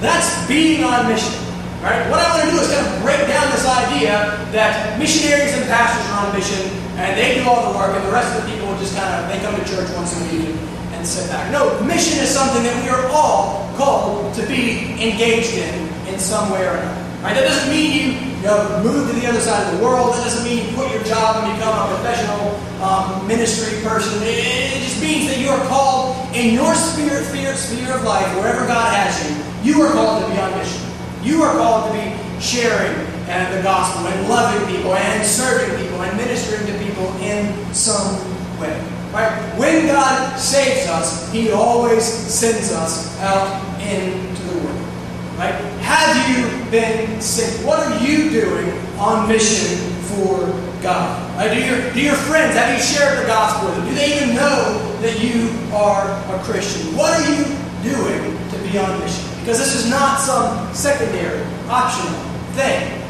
[0.00, 1.34] That's being on mission.
[1.82, 2.02] Right?
[2.10, 5.66] What I want to do is kind of break down this idea that missionaries and
[5.70, 6.66] pastors are on mission
[6.98, 9.30] and they do all the work and the rest of the people just kind of
[9.30, 10.50] they come to church once a week
[10.94, 11.50] and, sit back.
[11.52, 16.50] No, mission is something that we are all called to be engaged in in some
[16.50, 16.98] way or another.
[17.22, 17.34] Right?
[17.34, 20.14] That doesn't mean you, you know, move to the other side of the world.
[20.14, 24.22] That doesn't mean you quit your job and become a professional um, ministry person.
[24.22, 28.26] It, it, just means that you are called in your spirit, sphere, sphere of life,
[28.36, 30.80] wherever God has you, you are called to be on mission.
[31.22, 32.94] You are called to be sharing
[33.28, 38.16] uh, the gospel and loving people and serving people and ministering to people in some
[38.60, 38.78] way.
[39.12, 39.32] Right?
[39.58, 44.88] When God saves us, He always sends us out into the world.
[45.36, 45.54] Right?
[45.80, 47.66] Have you been sent?
[47.66, 50.46] What are you doing on mission for
[50.82, 51.36] God?
[51.36, 51.52] Right?
[51.54, 53.88] Do, your, do your friends, have you shared the gospel with them?
[53.88, 56.96] Do they even know that you are a Christian?
[56.96, 57.44] What are you
[57.82, 59.27] doing to be on mission?
[59.48, 62.12] Because this is not some secondary, optional
[62.52, 63.00] thing.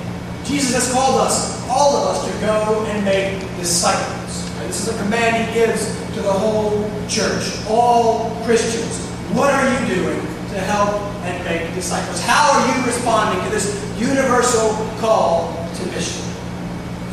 [0.45, 4.49] Jesus has called us, all of us, to go and make disciples.
[4.55, 4.69] Right?
[4.69, 9.03] This is a command he gives to the whole church, all Christians.
[9.35, 10.21] What are you doing
[10.55, 12.23] to help and make disciples?
[12.23, 16.23] How are you responding to this universal call to mission?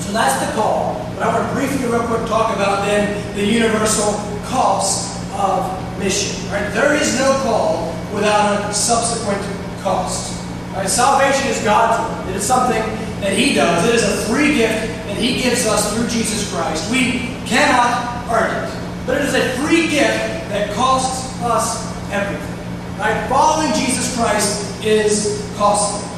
[0.05, 1.01] So that's the call.
[1.15, 5.65] But I want to briefly, real quick, talk about then the universal cost of
[5.97, 6.47] mission.
[6.51, 6.71] Right?
[6.75, 9.43] There is no call without a subsequent
[9.83, 10.41] cost.
[10.73, 10.87] Right?
[10.87, 12.29] Salvation is God's work.
[12.29, 12.81] It is something
[13.21, 13.87] that He does.
[13.87, 16.89] It is a free gift that He gives us through Jesus Christ.
[16.89, 18.71] We cannot earn it.
[19.05, 22.55] But it is a free gift that costs us everything.
[22.97, 23.27] Right?
[23.29, 26.09] Following Jesus Christ is costly.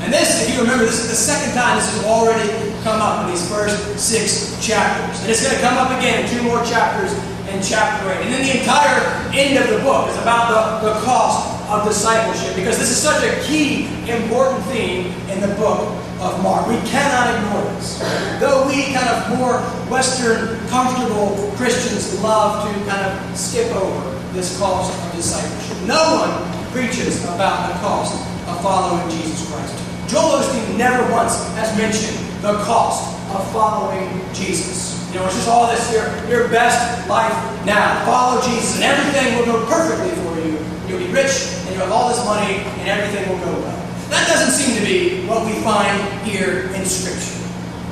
[0.00, 2.48] And this, if you remember, this is the second time this has already
[2.82, 5.20] come up in these first six chapters.
[5.20, 7.12] And it's going to come up again in two more chapters
[7.48, 8.24] in chapter 8.
[8.24, 9.00] And then the entire
[9.32, 13.22] end of the book is about the, the cost of discipleship because this is such
[13.22, 15.80] a key, important theme in the book
[16.20, 16.66] of Mark.
[16.66, 17.98] We cannot ignore this.
[18.40, 24.58] Though we kind of more Western, comfortable Christians love to kind of skip over this
[24.58, 25.76] cost of discipleship.
[25.86, 28.14] No one preaches about the cost
[28.48, 29.74] of following Jesus Christ.
[30.08, 34.99] Joel Osteen never once has mentioned the cost of following Jesus.
[35.10, 37.34] You know, it's just all this your, your best life
[37.66, 38.04] now.
[38.06, 40.54] Follow Jesus and everything will go perfectly for you.
[40.86, 43.80] You'll be rich and you'll have all this money and everything will go well.
[44.10, 47.42] That doesn't seem to be what we find here in Scripture.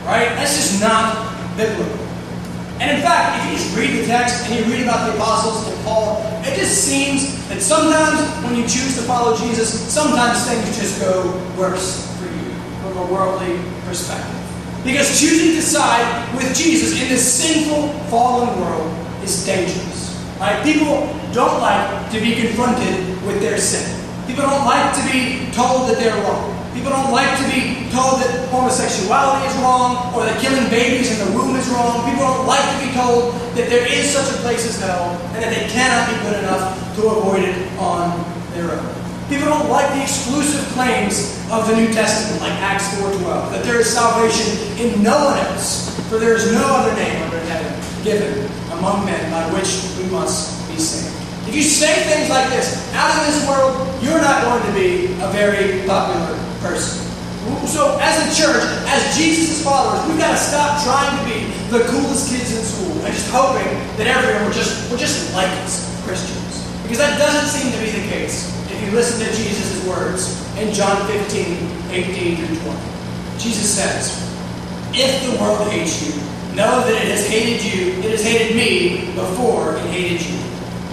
[0.06, 0.30] Right?
[0.38, 2.06] That's just not biblical.
[2.78, 5.66] And in fact, if you just read the text and you read about the apostles
[5.66, 10.78] and Paul, it just seems that sometimes when you choose to follow Jesus, sometimes things
[10.78, 14.47] just go worse for you from a worldly perspective.
[14.84, 20.14] Because choosing to side with Jesus in this sinful, fallen world is dangerous.
[20.38, 20.62] Right?
[20.62, 22.94] People don't like to be confronted
[23.26, 23.84] with their sin.
[24.26, 26.54] People don't like to be told that they're wrong.
[26.74, 31.26] People don't like to be told that homosexuality is wrong or that killing babies in
[31.26, 32.08] the womb is wrong.
[32.08, 35.42] People don't like to be told that there is such a place as hell and
[35.42, 38.14] that they cannot be good enough to avoid it on
[38.54, 39.07] their own.
[39.28, 43.78] People don't like the exclusive claims of the New Testament, like Acts 4.12, that there
[43.78, 47.68] is salvation in no one else, for there is no other name under heaven
[48.02, 51.12] given among men by which we must be saved.
[51.46, 55.12] If you say things like this out of this world, you're not going to be
[55.20, 56.32] a very popular
[56.64, 57.04] person.
[57.68, 61.84] So, as a church, as Jesus' followers, we've got to stop trying to be the
[61.92, 65.84] coolest kids in school and just hoping that everyone will just, will just like us,
[66.04, 66.64] Christians.
[66.82, 68.57] Because that doesn't seem to be the case
[68.88, 73.38] you listen to Jesus' words in John 15, 18 through 20.
[73.38, 74.16] Jesus says,
[74.94, 76.16] If the world hates you,
[76.56, 80.38] know that it has hated you, it has hated me before it hated you.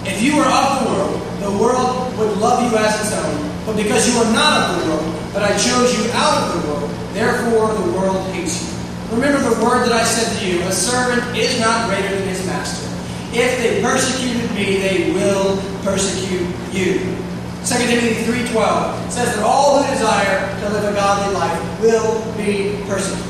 [0.04, 3.50] If you were of the world, the world would love you as its own.
[3.64, 6.68] But because you are not of the world, but I chose you out of the
[6.68, 9.16] world, therefore the world hates you.
[9.16, 12.44] Remember the word that I said to you, a servant is not greater than his
[12.44, 12.86] master.
[13.32, 17.16] If they persecuted me, they will persecute you.
[17.66, 22.78] 2 Timothy 3.12 says that all who desire to live a godly life will be
[22.86, 23.26] persecuted.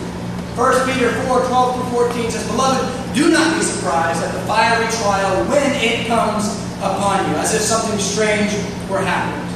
[0.55, 4.87] 1 Peter 4, 12 through 14 says, Beloved, do not be surprised at the fiery
[5.01, 8.53] trial when it comes upon you, as if something strange
[8.89, 9.47] were happening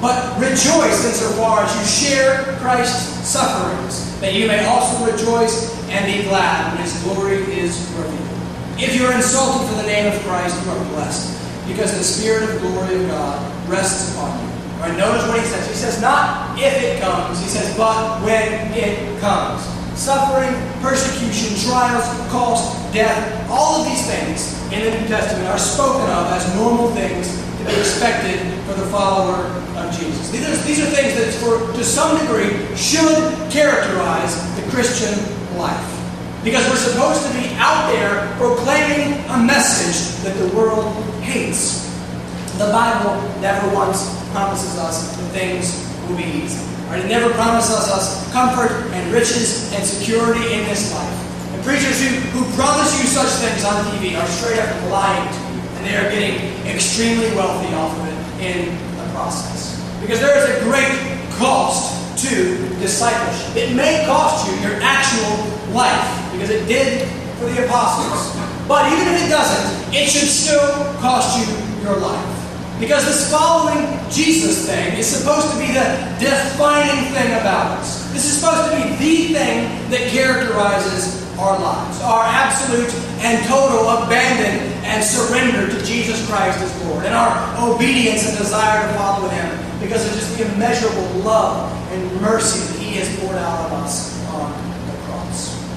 [0.00, 6.28] but rejoice insofar as you share Christ's sufferings, that you may also rejoice and be
[6.28, 8.22] glad when his glory is revealed.
[8.78, 11.32] If you are insulted for the name of Christ, you are blessed,
[11.66, 14.56] because the Spirit of glory of God rests upon you.
[14.76, 15.66] All right, notice what he says.
[15.68, 19.64] He says not if it comes, he says but when it comes.
[19.98, 20.52] Suffering,
[20.82, 26.28] persecution, trials, cost, death, all of these things in the New Testament are spoken of
[26.32, 29.44] as normal things to be expected for the follower
[29.76, 30.30] of Jesus.
[30.30, 35.16] These are, these are things that, for, to some degree, should characterize the Christian
[35.56, 35.92] life.
[36.44, 40.94] Because we're supposed to be out there proclaiming a message that the world
[41.26, 41.84] hates.
[42.56, 46.62] The Bible never once promises us that things will be easy.
[46.86, 47.04] Right?
[47.04, 51.18] It never promises us comfort and riches and security in this life.
[51.52, 55.40] And preachers who, who promise you such things on TV are straight up lying to
[55.50, 55.60] you.
[55.76, 59.76] And they are getting extremely wealthy off of it in the process.
[60.00, 60.94] Because there is a great
[61.36, 61.92] cost
[62.24, 63.56] to discipleship.
[63.56, 65.36] It may cost you your actual
[65.74, 68.55] life, because it did for the apostles.
[68.68, 70.66] But even if it doesn't, it should still
[70.98, 71.46] cost you
[71.82, 72.32] your life.
[72.80, 75.86] Because this following Jesus thing is supposed to be the
[76.20, 78.12] defining thing about us.
[78.12, 82.00] This is supposed to be the thing that characterizes our lives.
[82.02, 82.92] Our absolute
[83.24, 87.06] and total abandon and surrender to Jesus Christ as Lord.
[87.06, 87.32] And our
[87.72, 92.78] obedience and desire to follow Him because of just the immeasurable love and mercy that
[92.78, 94.15] He has poured out on us.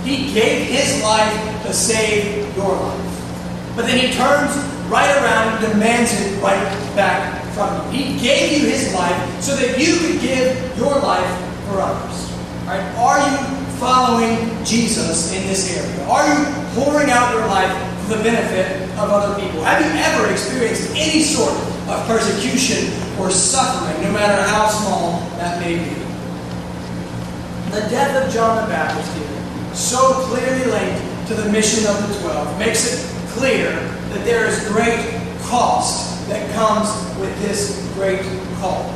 [0.04, 3.76] He gave His life to save your life.
[3.76, 4.56] But then He turns
[4.90, 6.64] right around and demands it right
[6.96, 8.04] back from you.
[8.04, 11.30] He gave you His life so that you could give your life
[11.68, 12.32] for others.
[12.66, 12.84] Right?
[12.98, 16.08] Are you following Jesus in this area?
[16.08, 16.46] Are you
[16.76, 17.72] pouring out your life
[18.04, 19.64] for the benefit of other people?
[19.64, 21.54] Have you ever experienced any sort
[21.88, 25.96] of persecution or suffering, no matter how small that may be?
[27.72, 29.16] The death of John the Baptist
[29.74, 33.00] so clearly linked to the mission of the twelve, makes it
[33.30, 33.72] clear
[34.14, 35.00] that there is great
[35.44, 36.90] cost that comes
[37.20, 38.22] with this great
[38.58, 38.90] call.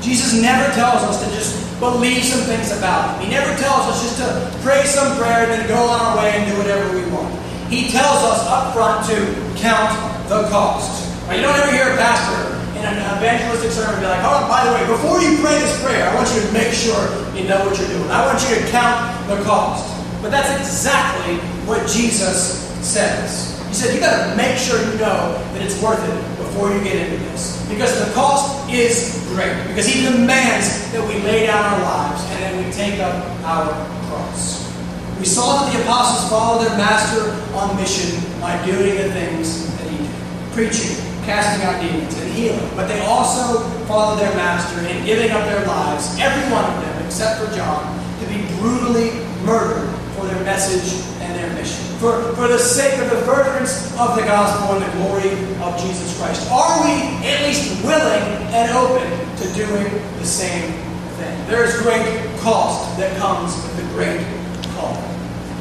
[0.00, 3.24] Jesus never tells us to just believe some things about Him.
[3.24, 4.28] He never tells us just to
[4.64, 7.32] pray some prayer and then go on our way and do whatever we want.
[7.68, 9.16] He tells us up front to
[9.60, 9.92] count
[10.28, 11.08] the cost.
[11.28, 14.64] Now, you don't ever hear a pastor in an evangelistic sermon be like, oh, by
[14.64, 16.96] the way, before you pray this prayer, I want you to make sure
[17.36, 18.10] you know what you're doing.
[18.10, 19.99] I want you to count the cost.
[20.22, 23.56] But that's exactly what Jesus says.
[23.68, 26.82] He said, you got to make sure you know that it's worth it before you
[26.82, 27.56] get into this.
[27.70, 29.54] Because the cost is great.
[29.68, 33.14] Because he demands that we lay down our lives and then we take up
[33.44, 33.72] our
[34.10, 34.66] cross.
[35.18, 39.86] We saw that the apostles followed their master on mission by doing the things that
[39.88, 40.10] he did.
[40.52, 42.70] Preaching, casting out demons, and healing.
[42.74, 47.06] But they also followed their master in giving up their lives, every one of them,
[47.06, 47.86] except for John,
[48.18, 49.12] to be brutally
[49.46, 51.84] murdered for their message and their mission.
[51.98, 55.32] For, for the sake of the furtherance of the gospel and the glory
[55.62, 56.50] of Jesus Christ.
[56.50, 56.92] Are we
[57.26, 60.72] at least willing and open to doing the same
[61.18, 61.46] thing?
[61.46, 62.04] There is great
[62.40, 64.24] cost that comes with the great
[64.76, 64.96] call.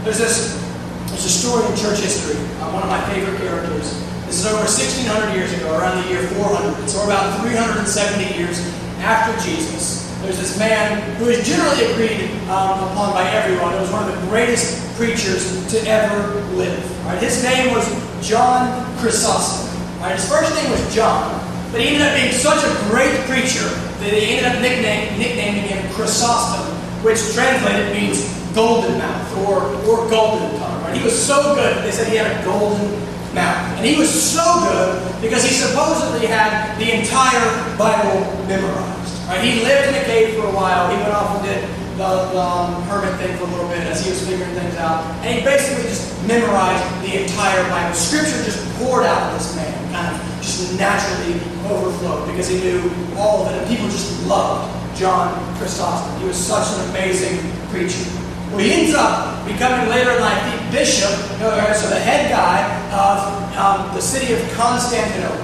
[0.03, 0.59] There's this
[1.07, 3.91] there's a story in church history, uh, one of my favorite characters.
[4.25, 6.87] This is over 1600 years ago, around the year 400.
[6.87, 8.61] So about 370 years
[9.01, 10.08] after Jesus.
[10.21, 13.73] There's this man who is generally agreed um, upon by everyone.
[13.73, 17.05] He was one of the greatest preachers to ever live.
[17.05, 17.21] Right?
[17.23, 17.87] His name was
[18.21, 19.71] John Chrysostom.
[20.01, 20.15] Right?
[20.15, 21.39] His first name was John,
[21.71, 25.63] but he ended up being such a great preacher that they ended up nickname, nicknaming
[25.71, 26.67] him Chrysostom,
[27.01, 30.83] which translated means golden mouth or, or golden tongue.
[30.83, 30.97] Right?
[30.97, 32.91] He was so good, they said he had a golden
[33.33, 33.77] mouth.
[33.77, 38.98] And he was so good because he supposedly had the entire Bible memorized.
[39.29, 39.45] Right?
[39.45, 40.89] He lived in a cave for a while.
[40.89, 41.61] He went off and did
[42.01, 45.05] the, the um, hermit thing for a little bit as he was figuring things out.
[45.21, 47.93] And he basically just memorized the entire Bible.
[47.93, 51.37] Scripture just poured out of this man, kind of just naturally
[51.69, 52.89] overflowed because he knew
[53.21, 53.61] all of it.
[53.61, 54.65] And people just loved
[54.97, 56.09] John Chrysostom.
[56.21, 57.37] He was such an amazing
[57.69, 58.01] preacher.
[58.49, 63.21] Well, he ends up becoming later in life the bishop, so the head guy of
[63.53, 65.37] um, the city of Constantinople.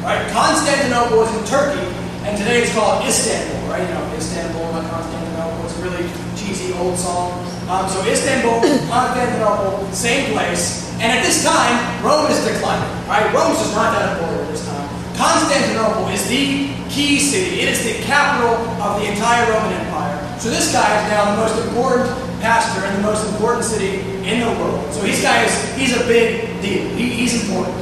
[0.00, 0.24] Right?
[0.32, 1.84] Constantinople was in Turkey,
[2.26, 3.70] and today it's called Istanbul.
[3.70, 3.86] Right?
[3.86, 5.62] You know, Istanbul by Constantinople.
[5.64, 7.38] It's a really cheesy old song.
[7.70, 8.58] Um, so Istanbul,
[8.90, 10.90] Constantinople, same place.
[10.98, 12.90] And at this time, Rome is declining.
[13.06, 13.30] Right?
[13.30, 14.88] Rome's just not that important at this time.
[15.14, 17.62] Constantinople is the key city.
[17.62, 20.18] It is the capital of the entire Roman Empire.
[20.38, 22.10] So this guy is now the most important
[22.42, 24.92] pastor in the most important city in the world.
[24.92, 26.88] So this guy is he's a big deal.
[26.90, 27.76] He, he's important.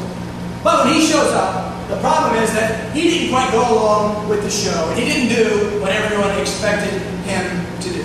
[0.63, 4.43] But when he shows up, the problem is that he didn't quite go along with
[4.43, 4.89] the show.
[4.91, 7.45] And he didn't do what everyone expected him
[7.81, 8.05] to do.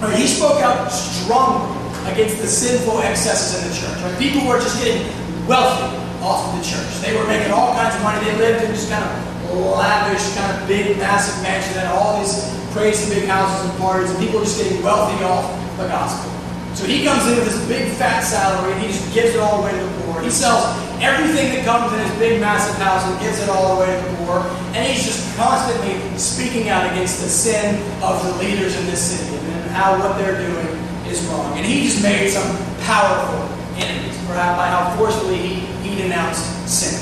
[0.00, 1.78] Right, he spoke out strongly
[2.10, 4.02] against the sinful excesses in the church.
[4.02, 4.18] Right?
[4.18, 5.06] People were just getting
[5.46, 6.90] wealthy off of the church.
[7.02, 8.24] They were making all kinds of money.
[8.24, 12.50] They lived in just kind of lavish, kind of big, massive mansion, had all these
[12.72, 16.41] crazy big houses and parties, and people were just getting wealthy off the gospel.
[16.82, 19.62] So he comes in with this big fat salary and he just gives it all
[19.62, 20.20] away to the poor.
[20.20, 20.66] He sells
[20.98, 24.16] everything that comes in his big massive house and gives it all away to the
[24.26, 24.42] poor.
[24.74, 29.38] And he's just constantly speaking out against the sin of the leaders in this city
[29.38, 30.66] and how what they're doing
[31.06, 31.56] is wrong.
[31.56, 32.50] And he just made some
[32.82, 33.46] powerful
[33.78, 35.54] enemies perhaps by how forcefully he,
[35.86, 36.98] he denounced sin.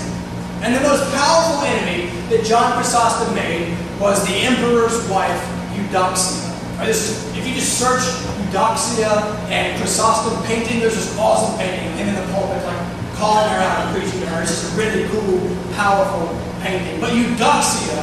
[0.61, 5.41] And the most powerful enemy that John Chrysostom made was the emperor's wife,
[5.73, 6.50] Eudoxia.
[6.87, 8.01] This, if you just search
[8.49, 12.81] Eudoxia and Chrysostom painting, there's this awesome painting of him in the pulpit, like
[13.15, 14.43] calling her out and preaching to her.
[14.43, 15.39] It's just a really cool,
[15.77, 16.99] powerful painting.
[17.01, 18.01] But Eudoxia,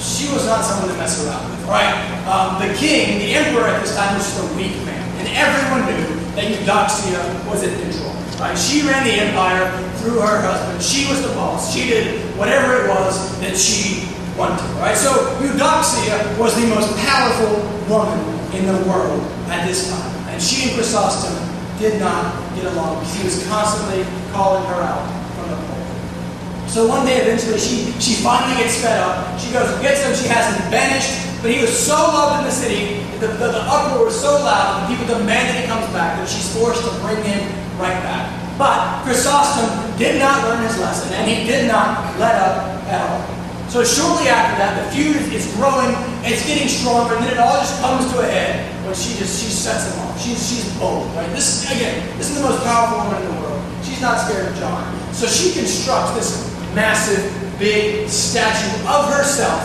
[0.00, 1.94] she was not someone to mess around with, right?
[2.24, 5.04] Um, the king, the emperor at this time, was just a weak man.
[5.20, 8.14] And everyone knew that Eudoxia was in control.
[8.40, 8.56] Right?
[8.56, 10.80] She ran the empire through her husband.
[10.80, 11.74] She was the boss.
[11.74, 14.07] She did whatever it was that she
[14.38, 14.96] Right?
[14.96, 15.10] So
[15.42, 17.58] Eudoxia was the most powerful
[17.90, 18.18] woman
[18.54, 20.14] in the world at this time.
[20.30, 21.34] And she and Chrysostom
[21.78, 25.02] did not get along because he was constantly calling her out
[25.34, 26.70] from the pulpit.
[26.70, 29.38] So one day, eventually, she, she finally gets fed up.
[29.40, 30.14] She goes and gets him.
[30.14, 31.28] She has him banished.
[31.42, 34.82] But he was so loved in the city, the, the, the uproar was so loud,
[34.82, 37.46] and people demand that he comes back, that she's forced to bring him
[37.78, 38.26] right back.
[38.58, 43.37] But Chrysostom did not learn his lesson, and he did not let up at all.
[43.68, 45.92] So shortly after that, the feud is growing,
[46.24, 49.44] it's getting stronger, and then it all just comes to a head when she just
[49.44, 50.16] she sets him off.
[50.16, 51.28] She's she's bold, right?
[51.36, 53.60] This is again, this is the most powerful woman in the world.
[53.84, 54.88] She's not scared of John.
[55.12, 57.20] So she constructs this massive,
[57.58, 59.60] big statue of herself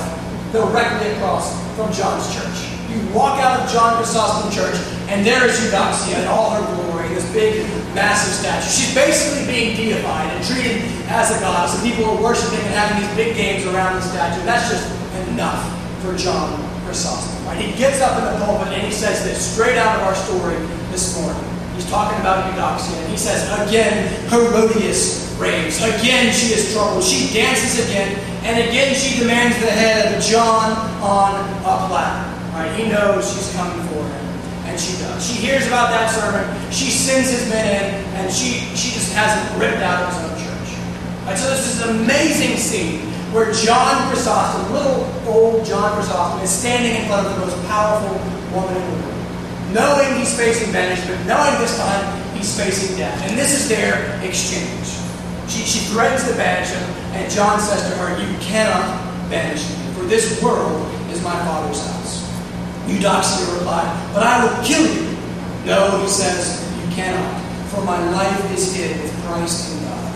[0.52, 2.63] directly across from John's church.
[2.94, 4.78] You walk out of John Chrysostom Church,
[5.10, 8.70] and there is Eudoxia in all her glory, this big, massive statue.
[8.70, 13.02] She's basically being deified and treated as a goddess, and people are worshiping and having
[13.02, 14.46] these big games around the statue.
[14.46, 14.86] That's just
[15.30, 15.62] enough
[16.02, 17.34] for John Chrysostom.
[17.46, 17.58] Right?
[17.58, 20.56] He gets up in the pulpit and he says this straight out of our story
[20.92, 21.44] this morning.
[21.76, 25.82] He's talking about Eudoxia, and he says, Again, Herodias raves.
[25.82, 27.04] Again, she is troubled.
[27.04, 30.72] She dances again And again, she demands the head of John
[31.02, 32.33] on a platter.
[32.76, 34.26] He knows she's coming for him.
[34.66, 35.22] And she does.
[35.26, 36.46] She hears about that sermon.
[36.72, 37.86] She sends his men in,
[38.16, 40.70] and she, she just has him ripped out of his own church.
[41.26, 41.38] Right?
[41.38, 47.02] So this is an amazing scene where John Chrysostom, little old John Chrysostom, is standing
[47.02, 48.14] in front of the most powerful
[48.54, 49.14] woman in the world.
[49.74, 52.04] Knowing he's facing banishment, knowing this time
[52.38, 53.22] he's facing death.
[53.30, 54.86] And this is their exchange.
[55.50, 56.84] She, she threatens to banish him,
[57.14, 61.86] and John says to her, You cannot banish me, for this world is my Father's
[61.86, 62.23] house.
[62.88, 65.18] Eudoxia replied, But I will kill you.
[65.66, 67.40] No, he says, You cannot,
[67.72, 70.14] for my life is hid with Christ in God.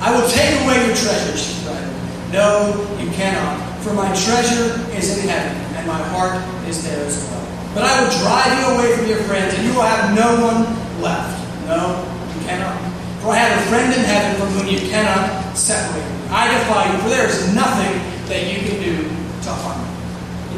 [0.00, 1.92] I will take away your treasure, she threatened.
[2.32, 7.24] No, you cannot, for my treasure is in heaven, and my heart is there as
[7.30, 7.44] well.
[7.74, 10.64] But I will drive you away from your friends, and you will have no one
[11.02, 11.36] left.
[11.66, 12.00] No,
[12.34, 12.76] you cannot.
[13.20, 16.04] For I have a friend in heaven from whom you cannot separate.
[16.30, 19.02] I defy you, for there is nothing that you can do
[19.44, 19.87] to harm me.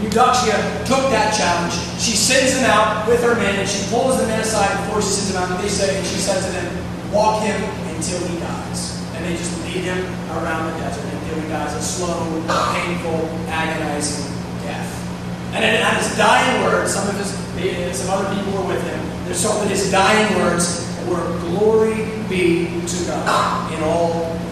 [0.01, 0.57] And Eudoxia
[0.89, 1.77] took that challenge.
[2.01, 5.33] She sends them out with her men, and she pulls the men aside she sends
[5.33, 5.51] them out.
[5.51, 7.61] And they say, and she says to them, Walk him
[7.93, 8.97] until he dies.
[9.15, 10.01] And they just lead him
[10.41, 12.41] around the desert until he dies a slow,
[12.73, 14.25] painful, agonizing
[14.65, 14.89] death.
[15.53, 17.37] And then at his dying words, some of his,
[17.97, 19.01] some other people were with him.
[19.25, 21.21] There's so that his dying words were,
[21.51, 24.50] "Glory be to God in all things."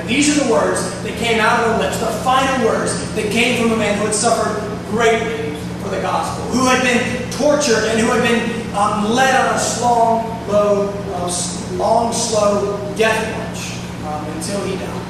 [0.00, 3.30] And these are the words that came out of the lips, the final words that
[3.30, 4.56] came from a man who had suffered
[4.88, 5.52] greatly
[5.84, 8.40] for the gospel, who had been tortured and who had been
[8.74, 11.28] um, led on a slow, low, uh,
[11.76, 13.76] long, slow death march
[14.08, 15.04] um, until he died.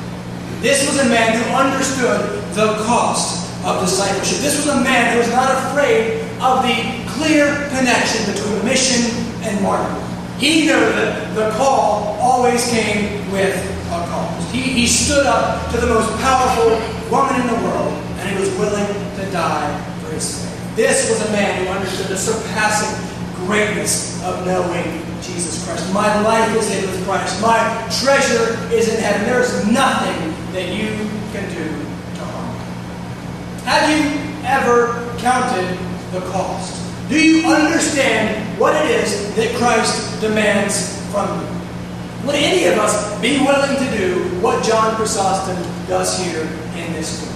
[0.61, 4.39] This was a man who understood the cost of discipleship.
[4.39, 9.15] This was a man who was not afraid of the clear connection between mission
[9.47, 10.03] and martyrdom.
[10.39, 13.80] He knew that the call always came with.
[14.51, 16.75] He, he stood up to the most powerful
[17.11, 19.71] woman in the world, and he was willing to die
[20.03, 20.77] for his faith.
[20.77, 23.11] This was a man who understood the surpassing
[23.47, 25.93] greatness of knowing Jesus Christ.
[25.95, 27.41] My life is hid with Christ.
[27.41, 27.59] My
[28.03, 29.27] treasure is in heaven.
[29.27, 30.89] There is nothing that you
[31.33, 31.69] can do
[32.17, 32.65] to harm me.
[33.65, 35.79] Have you ever counted
[36.13, 36.77] the cost?
[37.09, 41.60] Do you understand what it is that Christ demands from you?
[42.27, 45.57] Would any of us be willing to do what John Chrysostom
[45.89, 46.43] does here
[46.77, 47.31] in this story?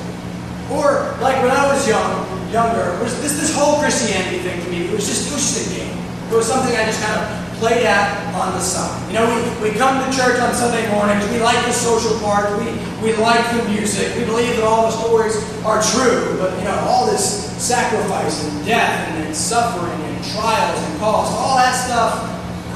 [0.70, 4.84] Or, like when I was young, younger, was this, this whole Christianity thing to me,
[4.86, 5.96] it was just, it was just a game.
[6.30, 8.92] It was something I just kind of played at on the side.
[9.08, 9.26] You know,
[9.60, 12.68] we, we come to church on Sunday mornings, we like the social part, we,
[13.00, 16.76] we like the music, we believe that all the stories are true, but, you know,
[16.88, 22.12] all this sacrifice and death and, and suffering and trials and cost, all that stuff,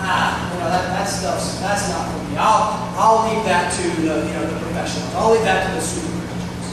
[0.00, 2.36] ah, know, that, that stuff's, that's not for me.
[2.38, 5.14] I'll, I'll leave that to the, you know, the professionals.
[5.14, 6.66] I'll leave that to the super Christians.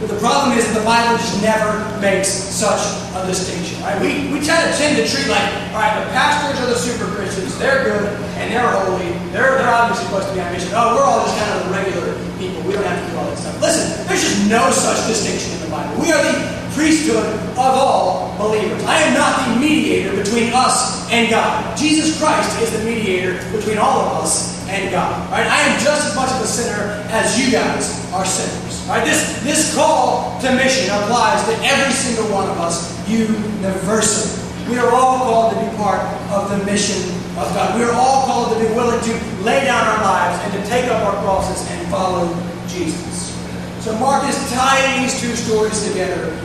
[0.00, 2.82] but the problem is that the Bible just never makes such
[3.18, 3.82] a distinction.
[3.82, 3.98] Right?
[3.98, 7.10] We, we tend to tend to treat like, all right, the pastors are the super
[7.14, 8.06] Christians, they're good
[8.36, 10.70] and they're holy, they're, they're obviously supposed to be on mission.
[10.76, 12.62] Oh, we're all just kind of the regular people.
[12.62, 13.56] We don't have to do all that stuff.
[13.60, 15.96] Listen, there's just no such distinction in the Bible.
[15.98, 17.24] We are the priesthood
[17.56, 18.84] of all believers.
[18.84, 21.76] I am not the mediator between us and God.
[21.76, 25.16] Jesus Christ is the mediator between all of us and God.
[25.32, 25.46] Right?
[25.46, 28.84] I am just as much of a sinner as you guys are sinners.
[28.86, 29.04] Right?
[29.04, 34.44] This, this call to mission applies to every single one of us universally.
[34.68, 37.10] We are all called to be part of the mission
[37.40, 37.78] of God.
[37.78, 39.12] We are all called to be willing to
[39.42, 42.28] lay down our lives and to take up our crosses and follow
[42.68, 43.32] Jesus.
[43.80, 46.36] So Mark is tying these two stories together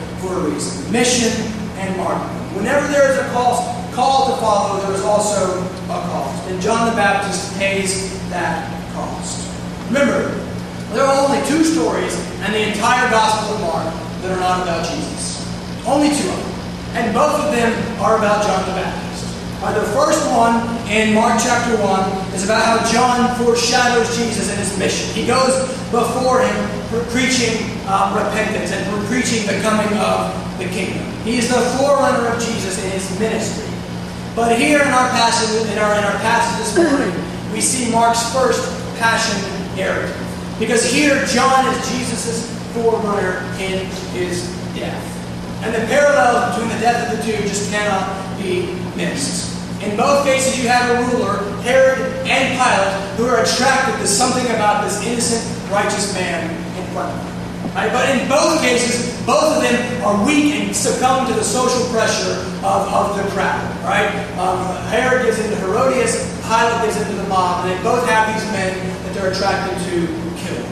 [0.92, 1.32] Mission
[1.78, 2.28] and martyrdom.
[2.54, 6.48] Whenever there is a call, call to follow, there is also a cost.
[6.48, 9.48] And John the Baptist pays that cost.
[9.88, 10.28] Remember,
[10.92, 12.14] there are only two stories
[12.44, 15.42] in the entire Gospel of Mark that are not about Jesus.
[15.86, 16.52] Only two of them.
[16.94, 19.11] And both of them are about John the Baptist.
[19.62, 20.58] Uh, the first one
[20.90, 25.14] in Mark chapter 1 is about how John foreshadows Jesus and his mission.
[25.14, 25.54] He goes
[25.94, 26.82] before him
[27.14, 31.06] preaching uh, repentance and preaching the coming of the kingdom.
[31.22, 33.72] He is the forerunner of Jesus in his ministry.
[34.34, 37.14] But here in our passage, in our, in our passage this morning,
[37.52, 38.66] we see Mark's first
[38.98, 39.38] passion
[39.76, 40.10] narrative.
[40.58, 44.42] Because here, John is Jesus' forerunner in his
[44.74, 45.21] death.
[45.62, 49.54] And the parallels between the death of the two just cannot be missed.
[49.82, 54.46] In both cases, you have a ruler, Herod and Pilate, who are attracted to something
[54.54, 57.74] about this innocent, righteous man in front of them.
[57.74, 57.92] Right?
[57.92, 62.42] But in both cases, both of them are weak and succumb to the social pressure
[62.66, 63.62] of, of the crowd.
[63.82, 64.10] Right?
[64.38, 68.44] Um, Herod gives into Herodias, Pilate gives into the mob, and they both have these
[68.50, 68.74] men
[69.06, 70.06] that they're attracted to
[70.42, 70.66] kill.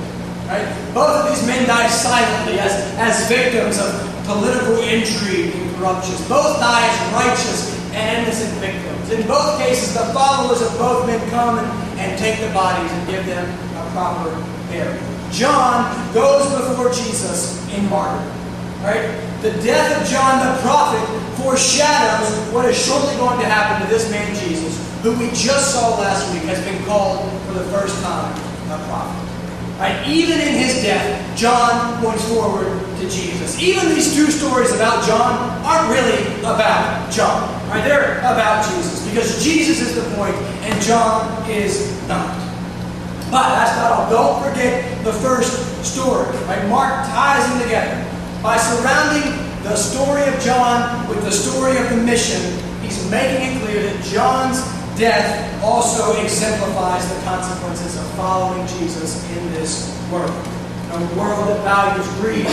[0.51, 0.67] Right?
[0.95, 6.15] Both of these men die silently as, as victims of political intrigue and corruption.
[6.29, 9.11] Both die as righteous and innocent victims.
[9.11, 11.69] In both cases, the followers of both men come and,
[11.99, 14.31] and take the bodies and give them a proper
[14.71, 15.03] burial.
[15.33, 18.37] John goes before Jesus in martyrdom.
[18.83, 19.11] Right?
[19.43, 21.05] The death of John the prophet
[21.37, 25.99] foreshadows what is shortly going to happen to this man Jesus, who we just saw
[25.99, 28.35] last week has been called for the first time
[28.71, 29.30] a prophet.
[29.81, 30.07] Right?
[30.07, 31.09] Even in his death,
[31.39, 32.69] John points forward
[33.01, 33.59] to Jesus.
[33.59, 37.49] Even these two stories about John aren't really about John.
[37.71, 37.83] Right?
[37.83, 40.37] They're about Jesus because Jesus is the point
[40.69, 42.37] and John is not.
[43.31, 44.11] But that's not all.
[44.11, 46.29] Don't forget the first story.
[46.45, 46.69] Right?
[46.69, 48.05] Mark ties them together
[48.43, 52.43] by surrounding the story of John with the story of the mission.
[52.83, 54.61] He's making it clear that John's
[55.01, 60.31] death also exemplifies the consequences of following Jesus in this world.
[60.93, 62.47] A world that values greed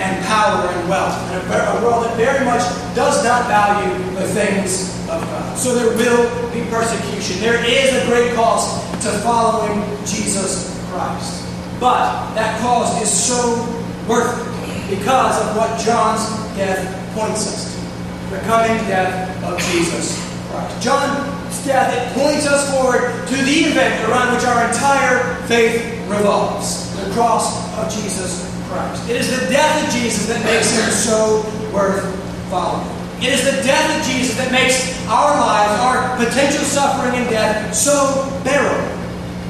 [0.00, 2.62] and power and wealth, and a world that very much
[2.94, 5.58] does not value the things of God.
[5.58, 7.40] So there will be persecution.
[7.40, 11.44] There is a great cost to following Jesus Christ.
[11.80, 13.58] But that cost is so
[14.08, 14.38] worth
[14.68, 16.24] it because of what John's
[16.56, 16.80] death
[17.14, 20.16] points us to the coming death of Jesus
[20.48, 20.80] Christ.
[20.80, 26.90] John's death it points us forward to the event around which our entire faith revolves
[26.96, 29.08] the cross of Jesus Christ.
[29.08, 31.42] It is the death of Jesus that makes him so
[31.72, 32.04] worth
[32.50, 32.86] following.
[33.22, 37.74] It is the death of Jesus that makes our lives, our potential suffering and death,
[37.74, 38.88] so bearable.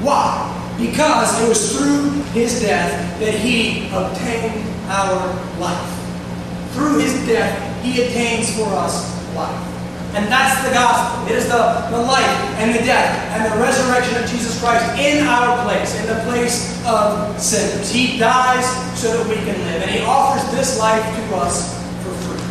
[0.03, 0.47] Why?
[0.77, 5.15] Because it was through his death that he obtained our
[5.59, 6.73] life.
[6.73, 9.70] Through his death, he attains for us life.
[10.11, 11.23] And that's the gospel.
[11.31, 15.23] It is the, the life and the death and the resurrection of Jesus Christ in
[15.25, 17.89] our place, in the place of sinners.
[17.89, 18.67] He dies
[18.99, 19.81] so that we can live.
[19.83, 22.43] And he offers this life to us for free.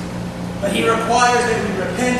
[0.62, 2.16] But he requires that we repent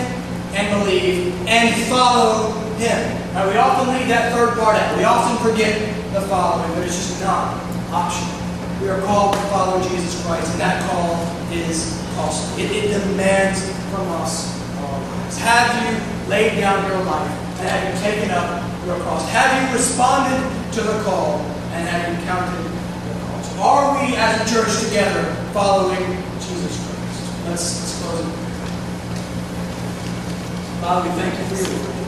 [0.52, 3.00] and believe and follow him.
[3.32, 4.98] Now, we often leave that third part out.
[4.98, 5.72] We often forget
[6.12, 7.56] the following, but it's just not
[7.88, 8.36] optional.
[8.82, 11.16] We are called to follow Jesus Christ, and that call
[11.50, 12.64] is costly.
[12.64, 14.60] It, it demands from us
[15.38, 17.30] have you laid down your life?
[17.60, 19.28] And have you taken up your cross?
[19.30, 20.40] Have you responded
[20.74, 21.40] to the call?
[21.72, 23.58] And have you counted the cost?
[23.58, 25.22] Are we as a church together
[25.52, 26.02] following
[26.40, 27.46] Jesus Christ?
[27.46, 28.40] Let's, let's close it.
[30.80, 32.00] Father, we thank you for your word.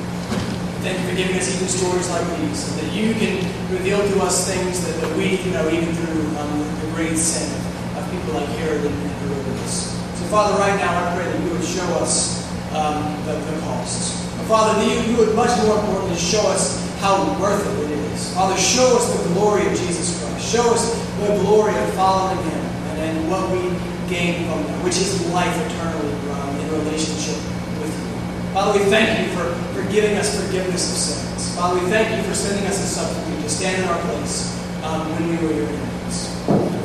[0.82, 3.38] Thank you for giving us even stories like these, so that you can
[3.70, 7.46] reveal to us things that, that we know even through um, the great sin
[7.94, 9.94] of people like Herod and Herodias.
[10.18, 12.41] So, Father, right now I pray that you would show us
[12.74, 14.22] um, the, the costs.
[14.48, 18.34] Father, you, you would much more importantly show us how worth it it is.
[18.34, 20.52] Father, show us the glory of Jesus Christ.
[20.52, 23.70] Show us the glory of following Him and, and what we
[24.12, 27.36] gain from that, which is life eternally um, in relationship
[27.80, 28.52] with you.
[28.52, 31.56] Father, we thank you for, for giving us forgiveness of sins.
[31.56, 34.52] Father, we thank you for sending us a substitute to stand in our place
[34.84, 36.28] um, when we were your enemies.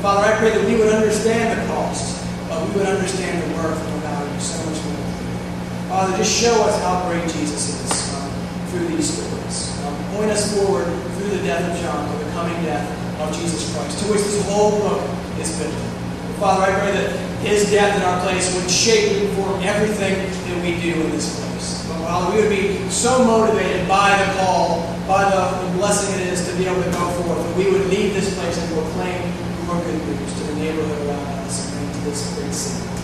[0.02, 3.76] Father, I pray that we would understand the cost, but we would understand the worth
[3.76, 4.98] and the value so much more.
[5.88, 8.28] Father, just show us how great Jesus is um,
[8.68, 9.72] through these stories.
[9.88, 10.84] Um, point us forward
[11.16, 12.84] through the death of John to the coming death
[13.24, 15.00] of Jesus Christ, to which this whole book
[15.40, 15.72] is built.
[16.44, 20.60] Father, I pray that his death in our place would shape and inform everything that
[20.60, 21.88] we do in this place.
[21.88, 26.28] But Father, we would be so motivated by the call, by the, the blessing it
[26.28, 29.24] is to be able to go forth, that we would leave this place and proclaim
[29.64, 32.97] your good news to the neighborhood around us and to this great city.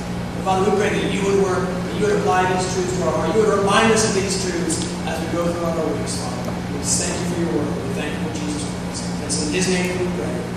[0.44, 3.34] Pray that you would work, that you would apply these truths to our heart.
[3.34, 6.52] You would remind us of these truths as we go through our weeks, Father.
[6.74, 7.88] We thank you for your word.
[7.88, 9.24] We thank you for Jesus Christ.
[9.24, 10.53] It's in his name we pray.